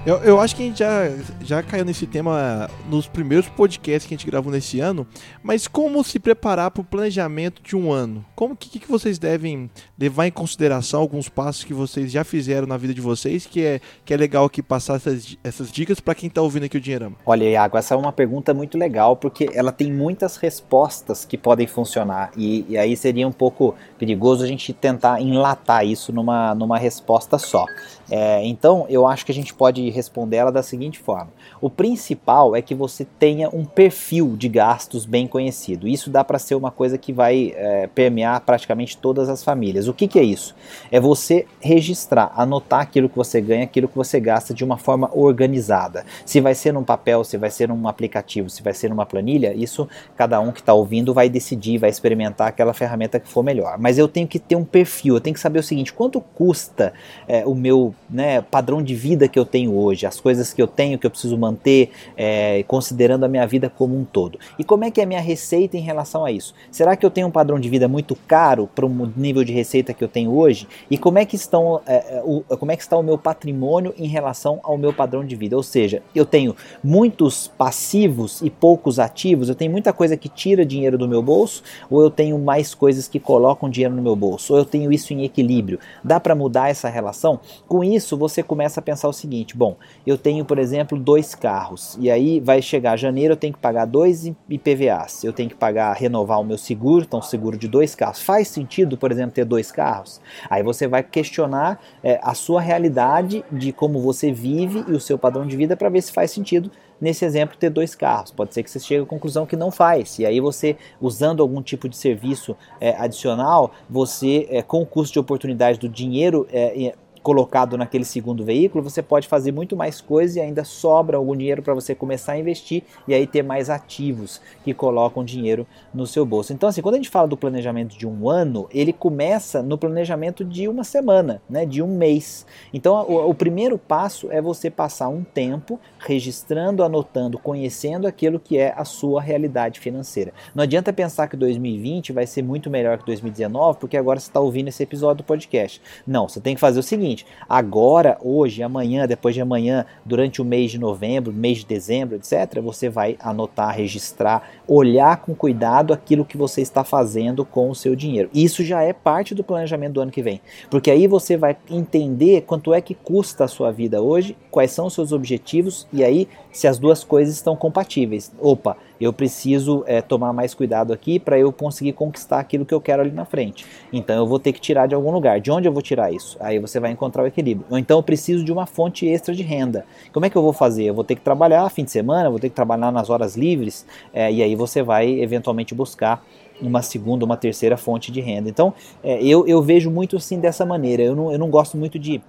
Eu, 0.04 0.16
eu 0.24 0.40
acho 0.40 0.56
que 0.56 0.64
a 0.64 0.66
gente 0.66 0.78
já, 0.80 1.02
já 1.42 1.62
caiu 1.62 1.84
nesse 1.84 2.08
tema 2.08 2.68
nos 2.90 3.06
primeiros 3.06 3.48
podcasts 3.48 4.04
que 4.04 4.12
a 4.12 4.16
gente 4.16 4.28
gravou 4.28 4.52
nesse 4.52 4.80
ano, 4.80 5.06
mas 5.44 5.68
como 5.68 6.02
se 6.02 6.18
preparar 6.18 6.72
para 6.72 6.80
o 6.80 6.84
planejamento 6.84 7.62
de 7.62 7.76
um 7.76 7.92
ano? 7.92 8.24
Como 8.34 8.56
que, 8.56 8.80
que 8.80 8.90
vocês 8.90 9.16
devem 9.16 9.70
levar 9.96 10.26
em 10.26 10.32
consideração 10.32 11.00
alguns 11.00 11.28
passos 11.28 11.62
que 11.62 11.72
vocês 11.72 12.10
já 12.10 12.24
fizeram 12.24 12.66
na 12.66 12.76
vida 12.76 12.92
de 12.92 13.00
vocês, 13.00 13.46
que 13.46 13.64
é, 13.64 13.80
que 14.04 14.12
é 14.12 14.16
legal 14.16 14.44
aqui 14.44 14.60
passar 14.60 14.96
essas, 14.96 15.38
essas 15.44 15.70
dicas 15.70 16.00
para 16.00 16.16
quem 16.16 16.26
está 16.26 16.42
ouvindo 16.42 16.64
aqui 16.64 16.78
o 16.78 16.80
Dinheirama? 16.80 17.14
Olha, 17.24 17.44
Iago, 17.44 17.78
essa 17.78 17.94
é 17.94 17.96
uma 17.96 18.12
pergunta 18.12 18.52
muito 18.52 18.76
legal, 18.76 19.14
porque 19.14 19.50
ela 19.54 19.70
tem 19.70 19.92
muitas 19.92 20.36
respostas 20.36 21.24
que 21.24 21.38
podem 21.38 21.68
funcionar, 21.68 22.32
e, 22.36 22.66
e 22.68 22.76
aí 22.76 22.96
seria 22.96 23.28
um 23.28 23.32
pouco 23.32 23.76
perigoso 23.96 24.42
a 24.42 24.48
gente 24.48 24.72
tentar 24.72 25.20
enlatar 25.20 25.86
isso 25.86 26.12
numa, 26.12 26.56
numa 26.56 26.76
resposta 26.76 27.38
só. 27.38 27.64
É, 28.10 28.44
então, 28.44 28.86
eu 28.88 29.06
acho 29.06 29.24
que 29.24 29.32
a 29.32 29.34
gente 29.34 29.54
pode 29.54 29.88
responder 29.90 30.36
ela 30.36 30.52
da 30.52 30.62
seguinte 30.62 30.98
forma: 30.98 31.30
o 31.60 31.70
principal 31.70 32.54
é 32.56 32.62
que 32.62 32.74
você 32.74 33.06
tenha 33.18 33.48
um 33.50 33.64
perfil 33.64 34.36
de 34.36 34.48
gastos 34.48 35.04
bem 35.04 35.26
conhecido. 35.26 35.88
Isso 35.88 36.10
dá 36.10 36.24
para 36.24 36.38
ser 36.38 36.54
uma 36.54 36.70
coisa 36.70 36.98
que 36.98 37.12
vai 37.12 37.52
é, 37.56 37.86
permear 37.86 38.40
praticamente 38.40 38.96
todas 38.96 39.28
as 39.28 39.42
famílias. 39.42 39.88
O 39.88 39.94
que, 39.94 40.08
que 40.08 40.18
é 40.18 40.22
isso? 40.22 40.54
É 40.90 41.00
você 41.00 41.46
registrar, 41.60 42.32
anotar 42.36 42.80
aquilo 42.80 43.08
que 43.08 43.16
você 43.16 43.40
ganha, 43.40 43.64
aquilo 43.64 43.88
que 43.88 43.96
você 43.96 44.18
gasta 44.20 44.52
de 44.52 44.64
uma 44.64 44.76
forma 44.76 45.10
organizada. 45.12 46.04
Se 46.24 46.40
vai 46.40 46.54
ser 46.54 46.72
num 46.72 46.84
papel, 46.84 47.24
se 47.24 47.36
vai 47.36 47.50
ser 47.50 47.68
num 47.68 47.88
aplicativo, 47.88 48.50
se 48.50 48.62
vai 48.62 48.74
ser 48.74 48.90
numa 48.90 49.06
planilha, 49.06 49.54
isso 49.54 49.88
cada 50.16 50.40
um 50.40 50.52
que 50.52 50.60
está 50.60 50.74
ouvindo 50.74 51.14
vai 51.14 51.28
decidir, 51.28 51.78
vai 51.78 51.90
experimentar 51.90 52.48
aquela 52.48 52.74
ferramenta 52.74 53.20
que 53.20 53.28
for 53.28 53.42
melhor. 53.42 53.78
Mas 53.78 53.98
eu 53.98 54.08
tenho 54.08 54.26
que 54.26 54.38
ter 54.38 54.56
um 54.56 54.64
perfil, 54.64 55.14
eu 55.14 55.20
tenho 55.20 55.34
que 55.34 55.40
saber 55.40 55.58
o 55.58 55.62
seguinte: 55.62 55.92
quanto 55.92 56.20
custa 56.20 56.92
é, 57.26 57.46
o 57.46 57.54
meu 57.54 57.94
né, 58.08 58.40
padrão 58.42 58.82
de 58.82 58.94
vida 58.94 59.28
que 59.28 59.38
eu 59.38 59.44
tenho 59.44 59.74
hoje, 59.74 60.06
as 60.06 60.20
coisas 60.20 60.52
que 60.52 60.60
eu 60.60 60.66
tenho 60.66 60.98
que 60.98 61.06
eu 61.06 61.10
preciso 61.10 61.36
manter, 61.36 61.90
é, 62.16 62.62
considerando 62.64 63.24
a 63.24 63.28
minha 63.28 63.46
vida 63.46 63.70
como 63.70 63.98
um 63.98 64.04
todo. 64.04 64.38
E 64.58 64.64
como 64.64 64.84
é 64.84 64.90
que 64.90 65.00
é 65.00 65.04
a 65.04 65.06
minha 65.06 65.20
receita 65.20 65.76
em 65.76 65.80
relação 65.80 66.24
a 66.24 66.30
isso? 66.30 66.54
Será 66.70 66.96
que 66.96 67.04
eu 67.04 67.10
tenho 67.10 67.26
um 67.26 67.30
padrão 67.30 67.58
de 67.58 67.68
vida 67.68 67.88
muito 67.88 68.14
caro 68.14 68.68
para 68.74 68.86
o 68.86 69.12
nível 69.16 69.44
de 69.44 69.52
receita 69.52 69.94
que 69.94 70.02
eu 70.02 70.08
tenho 70.08 70.34
hoje? 70.36 70.68
E 70.90 70.98
como 70.98 71.18
é 71.18 71.24
que 71.24 71.36
estão, 71.36 71.80
é, 71.86 72.16
é, 72.16 72.22
o, 72.24 72.42
como 72.56 72.70
é 72.72 72.76
que 72.76 72.82
está 72.82 72.96
o 72.96 73.02
meu 73.02 73.18
patrimônio 73.18 73.94
em 73.96 74.06
relação 74.06 74.60
ao 74.62 74.76
meu 74.76 74.92
padrão 74.92 75.24
de 75.24 75.34
vida? 75.34 75.56
Ou 75.56 75.62
seja, 75.62 76.02
eu 76.14 76.26
tenho 76.26 76.54
muitos 76.82 77.48
passivos 77.48 78.40
e 78.42 78.50
poucos 78.50 78.98
ativos, 78.98 79.48
eu 79.48 79.54
tenho 79.54 79.70
muita 79.70 79.92
coisa 79.92 80.16
que 80.16 80.28
tira 80.28 80.64
dinheiro 80.64 80.98
do 80.98 81.08
meu 81.08 81.22
bolso, 81.22 81.62
ou 81.90 82.02
eu 82.02 82.10
tenho 82.10 82.38
mais 82.38 82.74
coisas 82.74 83.08
que 83.08 83.18
colocam 83.18 83.70
dinheiro 83.70 83.94
no 83.94 84.02
meu 84.02 84.16
bolso, 84.16 84.52
ou 84.52 84.58
eu 84.58 84.64
tenho 84.64 84.92
isso 84.92 85.12
em 85.12 85.24
equilíbrio. 85.24 85.78
Dá 86.02 86.20
para 86.20 86.34
mudar 86.34 86.70
essa 86.70 86.88
relação? 86.88 87.40
Com 87.66 87.81
isso, 87.82 88.16
você 88.16 88.42
começa 88.42 88.78
a 88.78 88.82
pensar 88.82 89.08
o 89.08 89.12
seguinte: 89.12 89.56
bom, 89.56 89.72
Bom, 89.72 89.76
eu 90.06 90.18
tenho, 90.18 90.44
por 90.44 90.58
exemplo, 90.58 90.98
dois 90.98 91.34
carros, 91.34 91.96
e 92.00 92.10
aí 92.10 92.40
vai 92.40 92.60
chegar 92.60 92.96
janeiro, 92.96 93.32
eu 93.32 93.36
tenho 93.36 93.52
que 93.52 93.58
pagar 93.58 93.86
dois 93.86 94.30
IPVAs, 94.48 95.24
eu 95.24 95.32
tenho 95.32 95.48
que 95.48 95.54
pagar, 95.54 95.94
renovar 95.94 96.40
o 96.40 96.44
meu 96.44 96.58
seguro, 96.58 97.04
então 97.06 97.22
seguro 97.22 97.56
de 97.56 97.68
dois 97.68 97.94
carros. 97.94 98.20
Faz 98.20 98.48
sentido, 98.48 98.98
por 98.98 99.10
exemplo, 99.10 99.34
ter 99.34 99.44
dois 99.44 99.70
carros? 99.72 100.20
Aí 100.50 100.62
você 100.62 100.86
vai 100.86 101.02
questionar 101.02 101.80
é, 102.02 102.20
a 102.22 102.34
sua 102.34 102.60
realidade 102.60 103.44
de 103.50 103.72
como 103.72 104.00
você 104.00 104.30
vive 104.32 104.84
e 104.88 104.92
o 104.92 105.00
seu 105.00 105.16
padrão 105.16 105.46
de 105.46 105.56
vida 105.56 105.76
para 105.76 105.88
ver 105.88 106.02
se 106.02 106.12
faz 106.12 106.30
sentido 106.30 106.70
nesse 107.00 107.24
exemplo, 107.24 107.56
ter 107.56 107.68
dois 107.68 107.96
carros. 107.96 108.30
Pode 108.30 108.54
ser 108.54 108.62
que 108.62 108.70
você 108.70 108.78
chegue 108.78 109.02
à 109.02 109.06
conclusão 109.06 109.44
que 109.44 109.56
não 109.56 109.72
faz. 109.72 110.20
E 110.20 110.26
aí 110.26 110.38
você, 110.38 110.76
usando 111.00 111.42
algum 111.42 111.60
tipo 111.60 111.88
de 111.88 111.96
serviço 111.96 112.56
é, 112.80 112.94
adicional, 112.96 113.72
você, 113.90 114.46
é, 114.50 114.62
com 114.62 114.82
o 114.82 114.86
custo 114.86 115.14
de 115.14 115.18
oportunidade 115.18 115.80
do 115.80 115.88
dinheiro 115.88 116.46
é, 116.52 116.94
colocado 117.22 117.78
naquele 117.78 118.04
segundo 118.04 118.44
veículo, 118.44 118.82
você 118.82 119.02
pode 119.02 119.28
fazer 119.28 119.52
muito 119.52 119.76
mais 119.76 120.00
coisas 120.00 120.36
e 120.36 120.40
ainda 120.40 120.64
sobra 120.64 121.16
algum 121.16 121.36
dinheiro 121.36 121.62
para 121.62 121.72
você 121.72 121.94
começar 121.94 122.32
a 122.32 122.38
investir 122.38 122.82
e 123.06 123.14
aí 123.14 123.26
ter 123.26 123.42
mais 123.42 123.70
ativos 123.70 124.40
que 124.64 124.74
colocam 124.74 125.24
dinheiro 125.24 125.66
no 125.94 126.06
seu 126.06 126.26
bolso. 126.26 126.52
Então, 126.52 126.68
assim, 126.68 126.82
quando 126.82 126.96
a 126.96 126.98
gente 126.98 127.08
fala 127.08 127.28
do 127.28 127.36
planejamento 127.36 127.96
de 127.96 128.06
um 128.06 128.28
ano, 128.28 128.68
ele 128.70 128.92
começa 128.92 129.62
no 129.62 129.78
planejamento 129.78 130.44
de 130.44 130.66
uma 130.66 130.84
semana, 130.84 131.40
né, 131.48 131.64
de 131.64 131.80
um 131.80 131.96
mês. 131.96 132.44
Então, 132.74 133.06
o, 133.08 133.30
o 133.30 133.34
primeiro 133.34 133.78
passo 133.78 134.30
é 134.30 134.42
você 134.42 134.68
passar 134.70 135.08
um 135.08 135.22
tempo 135.22 135.78
registrando, 135.98 136.82
anotando, 136.82 137.38
conhecendo 137.38 138.06
aquilo 138.06 138.40
que 138.40 138.58
é 138.58 138.74
a 138.76 138.84
sua 138.84 139.20
realidade 139.22 139.78
financeira. 139.78 140.32
Não 140.54 140.64
adianta 140.64 140.92
pensar 140.92 141.28
que 141.28 141.36
2020 141.36 142.12
vai 142.12 142.26
ser 142.26 142.42
muito 142.42 142.68
melhor 142.68 142.98
que 142.98 143.06
2019, 143.06 143.78
porque 143.78 143.96
agora 143.96 144.18
você 144.18 144.28
está 144.28 144.40
ouvindo 144.40 144.68
esse 144.68 144.82
episódio 144.82 145.18
do 145.18 145.24
podcast. 145.24 145.80
Não, 146.06 146.28
você 146.28 146.40
tem 146.40 146.54
que 146.54 146.60
fazer 146.60 146.80
o 146.80 146.82
seguinte 146.82 147.11
seguinte: 147.12 147.26
agora, 147.48 148.18
hoje, 148.22 148.62
amanhã, 148.62 149.06
depois 149.06 149.34
de 149.34 149.40
amanhã, 149.40 149.84
durante 150.04 150.40
o 150.40 150.44
mês 150.44 150.70
de 150.70 150.78
novembro, 150.78 151.32
mês 151.32 151.58
de 151.58 151.66
dezembro, 151.66 152.16
etc., 152.16 152.60
você 152.62 152.88
vai 152.88 153.16
anotar, 153.20 153.74
registrar, 153.74 154.50
olhar 154.66 155.18
com 155.18 155.34
cuidado 155.34 155.92
aquilo 155.92 156.24
que 156.24 156.36
você 156.36 156.60
está 156.60 156.82
fazendo 156.82 157.44
com 157.44 157.70
o 157.70 157.74
seu 157.74 157.94
dinheiro. 157.94 158.30
Isso 158.34 158.64
já 158.64 158.82
é 158.82 158.92
parte 158.92 159.34
do 159.34 159.44
planejamento 159.44 159.94
do 159.94 160.00
ano 160.00 160.10
que 160.10 160.22
vem, 160.22 160.40
porque 160.70 160.90
aí 160.90 161.06
você 161.06 161.36
vai 161.36 161.56
entender 161.70 162.42
quanto 162.42 162.74
é 162.74 162.80
que 162.80 162.94
custa 162.94 163.44
a 163.44 163.48
sua 163.48 163.70
vida 163.70 164.00
hoje, 164.00 164.36
quais 164.50 164.70
são 164.70 164.86
os 164.86 164.94
seus 164.94 165.12
objetivos 165.12 165.86
e 165.92 166.04
aí 166.04 166.28
se 166.52 166.68
as 166.68 166.78
duas 166.78 167.02
coisas 167.02 167.34
estão 167.34 167.56
compatíveis. 167.56 168.30
Opa, 168.38 168.76
eu 169.00 169.12
preciso 169.12 169.82
é, 169.86 170.00
tomar 170.00 170.32
mais 170.32 170.54
cuidado 170.54 170.92
aqui 170.92 171.18
para 171.18 171.38
eu 171.38 171.52
conseguir 171.52 171.94
conquistar 171.94 172.38
aquilo 172.38 172.64
que 172.64 172.74
eu 172.74 172.80
quero 172.80 173.02
ali 173.02 173.10
na 173.10 173.24
frente. 173.24 173.66
Então 173.92 174.16
eu 174.16 174.26
vou 174.26 174.38
ter 174.38 174.52
que 174.52 174.60
tirar 174.60 174.86
de 174.86 174.94
algum 174.94 175.10
lugar. 175.10 175.40
De 175.40 175.50
onde 175.50 175.66
eu 175.66 175.72
vou 175.72 175.82
tirar 175.82 176.12
isso? 176.12 176.36
Aí 176.38 176.58
você 176.58 176.78
vai 176.78 176.90
encontrar 176.90 177.22
o 177.22 177.26
equilíbrio. 177.26 177.66
Ou 177.70 177.78
então 177.78 177.98
eu 177.98 178.02
preciso 178.02 178.44
de 178.44 178.52
uma 178.52 178.66
fonte 178.66 179.06
extra 179.06 179.34
de 179.34 179.42
renda. 179.42 179.84
Como 180.12 180.26
é 180.26 180.30
que 180.30 180.36
eu 180.36 180.42
vou 180.42 180.52
fazer? 180.52 180.84
Eu 180.84 180.94
vou 180.94 181.04
ter 181.04 181.14
que 181.14 181.22
trabalhar 181.22 181.68
fim 181.70 181.84
de 181.84 181.90
semana, 181.90 182.30
vou 182.30 182.38
ter 182.38 182.48
que 182.48 182.54
trabalhar 182.54 182.92
nas 182.92 183.10
horas 183.10 183.36
livres, 183.36 183.86
é, 184.12 184.30
e 184.30 184.42
aí 184.42 184.54
você 184.54 184.82
vai 184.82 185.08
eventualmente 185.20 185.74
buscar 185.74 186.24
uma 186.60 186.82
segunda, 186.82 187.24
uma 187.24 187.36
terceira 187.36 187.76
fonte 187.76 188.12
de 188.12 188.20
renda. 188.20 188.48
Então, 188.48 188.72
é, 189.02 189.22
eu, 189.22 189.46
eu 189.46 189.60
vejo 189.62 189.90
muito 189.90 190.16
assim 190.16 190.38
dessa 190.38 190.64
maneira. 190.64 191.02
Eu 191.02 191.16
não, 191.16 191.32
eu 191.32 191.38
não 191.38 191.50
gosto 191.50 191.76
muito 191.76 191.98
de, 191.98 192.22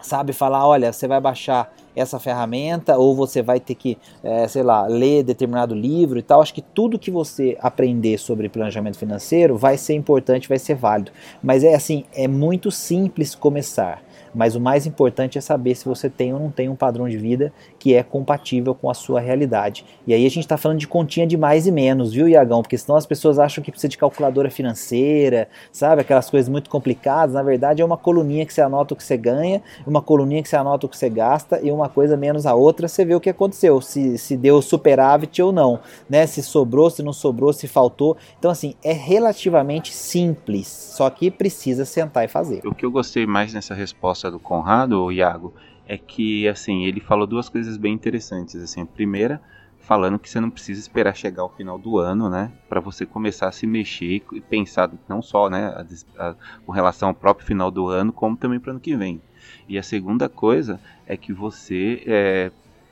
sabe, 0.00 0.32
falar, 0.32 0.66
olha, 0.66 0.92
você 0.92 1.06
vai 1.06 1.20
baixar 1.20 1.72
essa 1.98 2.18
ferramenta 2.18 2.96
ou 2.96 3.14
você 3.14 3.42
vai 3.42 3.60
ter 3.60 3.74
que, 3.74 3.98
é, 4.22 4.46
sei 4.48 4.62
lá, 4.62 4.86
ler 4.86 5.22
determinado 5.22 5.74
livro 5.74 6.18
e 6.18 6.22
tal. 6.22 6.40
Acho 6.40 6.54
que 6.54 6.62
tudo 6.62 6.98
que 6.98 7.10
você 7.10 7.56
aprender 7.60 8.18
sobre 8.18 8.48
planejamento 8.48 8.98
financeiro 8.98 9.56
vai 9.56 9.76
ser 9.76 9.94
importante, 9.94 10.48
vai 10.48 10.58
ser 10.58 10.74
válido. 10.74 11.12
Mas 11.42 11.64
é 11.64 11.74
assim, 11.74 12.04
é 12.14 12.28
muito 12.28 12.70
simples 12.70 13.34
começar. 13.34 14.02
Mas 14.38 14.54
o 14.54 14.60
mais 14.60 14.86
importante 14.86 15.36
é 15.36 15.40
saber 15.40 15.74
se 15.74 15.84
você 15.84 16.08
tem 16.08 16.32
ou 16.32 16.38
não 16.38 16.48
tem 16.48 16.68
um 16.68 16.76
padrão 16.76 17.08
de 17.08 17.18
vida 17.18 17.52
que 17.76 17.92
é 17.92 18.04
compatível 18.04 18.72
com 18.72 18.88
a 18.88 18.94
sua 18.94 19.18
realidade. 19.18 19.84
E 20.06 20.14
aí 20.14 20.24
a 20.24 20.30
gente 20.30 20.44
está 20.44 20.56
falando 20.56 20.78
de 20.78 20.86
continha 20.86 21.26
de 21.26 21.36
mais 21.36 21.66
e 21.66 21.72
menos, 21.72 22.12
viu, 22.12 22.28
Iagão? 22.28 22.62
Porque 22.62 22.78
senão 22.78 22.96
as 22.96 23.04
pessoas 23.04 23.40
acham 23.40 23.64
que 23.64 23.72
precisa 23.72 23.88
de 23.88 23.98
calculadora 23.98 24.48
financeira, 24.48 25.48
sabe? 25.72 26.02
Aquelas 26.02 26.30
coisas 26.30 26.48
muito 26.48 26.70
complicadas. 26.70 27.34
Na 27.34 27.42
verdade, 27.42 27.82
é 27.82 27.84
uma 27.84 27.96
coluninha 27.96 28.46
que 28.46 28.54
você 28.54 28.60
anota 28.60 28.94
o 28.94 28.96
que 28.96 29.02
você 29.02 29.16
ganha, 29.16 29.60
uma 29.84 30.00
coluninha 30.00 30.40
que 30.40 30.48
você 30.48 30.54
anota 30.54 30.86
o 30.86 30.88
que 30.88 30.96
você 30.96 31.10
gasta 31.10 31.58
e 31.60 31.72
uma 31.72 31.88
coisa 31.88 32.16
menos 32.16 32.46
a 32.46 32.54
outra, 32.54 32.86
você 32.86 33.04
vê 33.04 33.16
o 33.16 33.20
que 33.20 33.30
aconteceu, 33.30 33.80
se, 33.80 34.16
se 34.18 34.36
deu 34.36 34.62
superávit 34.62 35.42
ou 35.42 35.50
não, 35.50 35.80
né? 36.08 36.28
Se 36.28 36.44
sobrou, 36.44 36.88
se 36.90 37.02
não 37.02 37.12
sobrou, 37.12 37.52
se 37.52 37.66
faltou. 37.66 38.16
Então, 38.38 38.52
assim, 38.52 38.76
é 38.84 38.92
relativamente 38.92 39.92
simples, 39.92 40.68
só 40.68 41.10
que 41.10 41.28
precisa 41.28 41.84
sentar 41.84 42.24
e 42.24 42.28
fazer. 42.28 42.60
O 42.64 42.72
que 42.72 42.86
eu 42.86 42.90
gostei 42.92 43.26
mais 43.26 43.52
nessa 43.52 43.74
resposta 43.74 44.27
do 44.30 44.38
Conrado, 44.38 45.10
Iago, 45.12 45.54
é 45.86 45.96
que 45.96 46.46
assim 46.48 46.84
ele 46.84 47.00
falou 47.00 47.26
duas 47.26 47.48
coisas 47.48 47.76
bem 47.76 47.94
interessantes. 47.94 48.56
Assim, 48.56 48.82
a 48.82 48.86
primeira, 48.86 49.40
falando 49.78 50.18
que 50.18 50.28
você 50.28 50.38
não 50.38 50.50
precisa 50.50 50.80
esperar 50.80 51.16
chegar 51.16 51.42
ao 51.42 51.48
final 51.48 51.78
do 51.78 51.98
ano, 51.98 52.28
né, 52.28 52.52
para 52.68 52.80
você 52.80 53.06
começar 53.06 53.48
a 53.48 53.52
se 53.52 53.66
mexer 53.66 54.22
e 54.32 54.40
pensar 54.40 54.90
não 55.08 55.22
só, 55.22 55.48
né, 55.48 55.68
a, 55.68 56.28
a, 56.28 56.34
com 56.66 56.72
relação 56.72 57.08
ao 57.08 57.14
próprio 57.14 57.46
final 57.46 57.70
do 57.70 57.88
ano, 57.88 58.12
como 58.12 58.36
também 58.36 58.60
para 58.60 58.68
o 58.68 58.72
ano 58.72 58.80
que 58.80 58.94
vem. 58.94 59.20
E 59.66 59.78
a 59.78 59.82
segunda 59.82 60.28
coisa 60.28 60.78
é 61.06 61.16
que 61.16 61.32
você 61.32 62.02
é, 62.06 62.50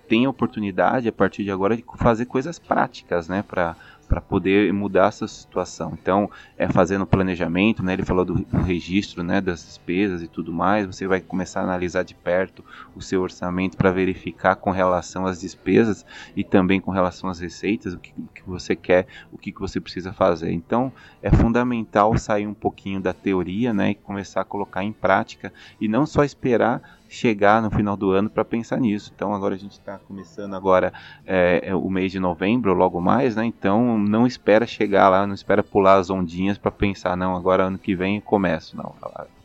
tem 0.08 0.24
a 0.24 0.30
oportunidade 0.30 1.08
a 1.08 1.12
partir 1.12 1.44
de 1.44 1.50
agora 1.50 1.76
de 1.76 1.84
fazer 1.96 2.24
coisas 2.26 2.58
práticas, 2.58 3.28
né, 3.28 3.42
para 3.42 3.76
para 4.06 4.20
poder 4.20 4.72
mudar 4.72 5.08
essa 5.08 5.26
situação. 5.26 5.96
Então, 6.00 6.30
é 6.56 6.68
fazendo 6.68 7.06
planejamento, 7.06 7.82
né? 7.82 7.92
Ele 7.92 8.04
falou 8.04 8.24
do, 8.24 8.34
do, 8.34 8.62
registro, 8.62 9.22
né, 9.22 9.40
das 9.40 9.64
despesas 9.64 10.22
e 10.22 10.28
tudo 10.28 10.52
mais. 10.52 10.86
Você 10.86 11.06
vai 11.06 11.20
começar 11.20 11.60
a 11.60 11.64
analisar 11.64 12.02
de 12.02 12.14
perto 12.14 12.64
o 12.94 13.02
seu 13.02 13.22
orçamento 13.22 13.76
para 13.76 13.90
verificar 13.90 14.56
com 14.56 14.70
relação 14.70 15.26
às 15.26 15.40
despesas 15.40 16.04
e 16.36 16.44
também 16.44 16.80
com 16.80 16.90
relação 16.90 17.28
às 17.28 17.40
receitas 17.40 17.94
o 17.94 17.98
que, 17.98 18.12
o 18.16 18.28
que 18.34 18.42
você 18.46 18.76
quer, 18.76 19.06
o 19.32 19.38
que, 19.38 19.52
que 19.52 19.60
você 19.60 19.80
precisa 19.80 20.12
fazer. 20.12 20.52
Então, 20.52 20.92
é 21.22 21.30
fundamental 21.30 22.16
sair 22.16 22.46
um 22.46 22.54
pouquinho 22.54 23.00
da 23.00 23.12
teoria, 23.12 23.72
né, 23.72 23.90
e 23.90 23.94
começar 23.94 24.40
a 24.40 24.44
colocar 24.44 24.84
em 24.84 24.92
prática 24.92 25.52
e 25.80 25.88
não 25.88 26.06
só 26.06 26.24
esperar 26.24 26.96
chegar 27.08 27.62
no 27.62 27.70
final 27.70 27.96
do 27.96 28.10
ano 28.10 28.28
para 28.28 28.44
pensar 28.44 28.78
nisso. 28.78 29.12
Então 29.14 29.34
agora 29.34 29.54
a 29.54 29.58
gente 29.58 29.72
está 29.72 29.98
começando 29.98 30.54
agora 30.54 30.92
é, 31.24 31.74
o 31.74 31.88
mês 31.88 32.12
de 32.12 32.20
novembro, 32.20 32.74
logo 32.74 33.00
mais, 33.00 33.36
né? 33.36 33.44
Então 33.44 33.98
não 33.98 34.26
espera 34.26 34.66
chegar 34.66 35.08
lá, 35.08 35.26
não 35.26 35.34
espera 35.34 35.62
pular 35.62 35.96
as 35.96 36.10
ondinhas 36.10 36.58
para 36.58 36.70
pensar, 36.70 37.16
não, 37.16 37.36
agora 37.36 37.64
ano 37.64 37.78
que 37.78 37.94
vem 37.94 38.20
começo, 38.20 38.76
não. 38.76 38.94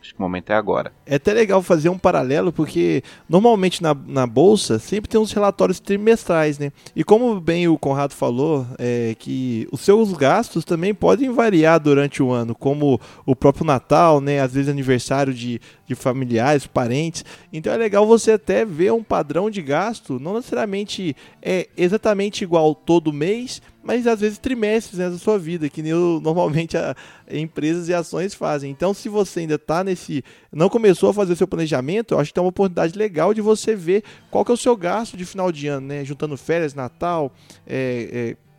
Acho 0.02 0.16
que 0.16 0.20
o 0.20 0.24
momento 0.24 0.50
é 0.50 0.56
agora. 0.56 0.92
É 1.06 1.16
até 1.16 1.32
legal 1.32 1.62
fazer 1.62 1.88
um 1.90 1.98
paralelo, 1.98 2.52
porque 2.52 3.04
normalmente 3.30 3.84
na, 3.84 3.94
na 3.94 4.26
bolsa 4.26 4.80
sempre 4.80 5.08
tem 5.08 5.22
uns 5.22 5.32
relatórios 5.32 5.80
trimestrais, 5.80 6.58
né? 6.58 6.72
E 6.96 7.04
como 7.04 7.40
bem 7.40 7.68
o 7.68 7.78
Conrado 7.78 8.14
falou, 8.14 8.66
é 8.80 9.16
que 9.20 9.68
os 9.72 9.82
seus 9.82 10.12
gastos 10.14 10.66
também 10.66 10.92
podem 10.92 11.30
variar 11.30 11.80
durante 11.80 12.24
o 12.24 12.32
ano, 12.32 12.56
como 12.56 13.00
o 13.28 13.36
próprio 13.36 13.64
Natal, 13.64 14.20
né? 14.20 14.40
Às 14.40 14.54
vezes 14.54 14.70
aniversário 14.70 15.34
de, 15.36 15.62
de 15.86 15.94
familiares, 15.94 16.66
parentes. 16.66 17.24
Então 17.54 17.72
é 17.72 17.78
legal 17.78 18.08
você 18.08 18.32
até 18.32 18.66
ver 18.66 18.92
um 18.92 19.04
padrão 19.04 19.52
de 19.52 19.62
gasto, 19.62 20.20
não 20.20 20.34
necessariamente 20.34 21.16
é 21.44 21.70
exatamente 21.78 22.44
igual 22.44 22.74
todo 22.74 23.14
mês, 23.14 23.62
mas 23.84 24.06
às 24.08 24.20
vezes 24.20 24.38
trimestres 24.38 25.00
né, 25.00 25.10
da 25.10 25.18
sua 25.18 25.38
vida, 25.40 25.70
que 25.70 25.82
nem 25.82 25.92
eu, 25.92 26.20
normalmente 26.24 26.78
a, 26.78 26.96
empresas 27.32 27.90
e 27.90 27.94
ações 27.94 28.34
fazem. 28.34 28.72
Então, 28.72 28.94
se 28.94 29.10
você 29.10 29.42
ainda 29.42 29.56
está 29.56 29.84
nesse. 29.84 30.24
não 30.52 30.70
começou 30.70 31.10
a 31.10 31.14
fazer 31.14 31.36
seu 31.36 31.48
planejamento, 31.48 32.14
eu 32.14 32.20
acho 32.20 32.30
que 32.30 32.34
tem 32.34 32.44
uma 32.44 32.50
oportunidade 32.50 32.98
legal 32.98 33.34
de 33.34 33.42
você 33.42 33.76
ver 33.76 34.04
qual 34.30 34.46
que 34.46 34.52
é 34.52 34.54
o 34.54 34.58
seu 34.58 34.76
gasto 34.76 35.18
de 35.18 35.26
final 35.26 35.52
de 35.52 35.68
ano, 35.68 35.88
né? 35.88 36.06
Juntando 36.06 36.38
férias, 36.38 36.74
Natal, 36.74 37.32
é, 37.66 38.36
é 38.38 38.51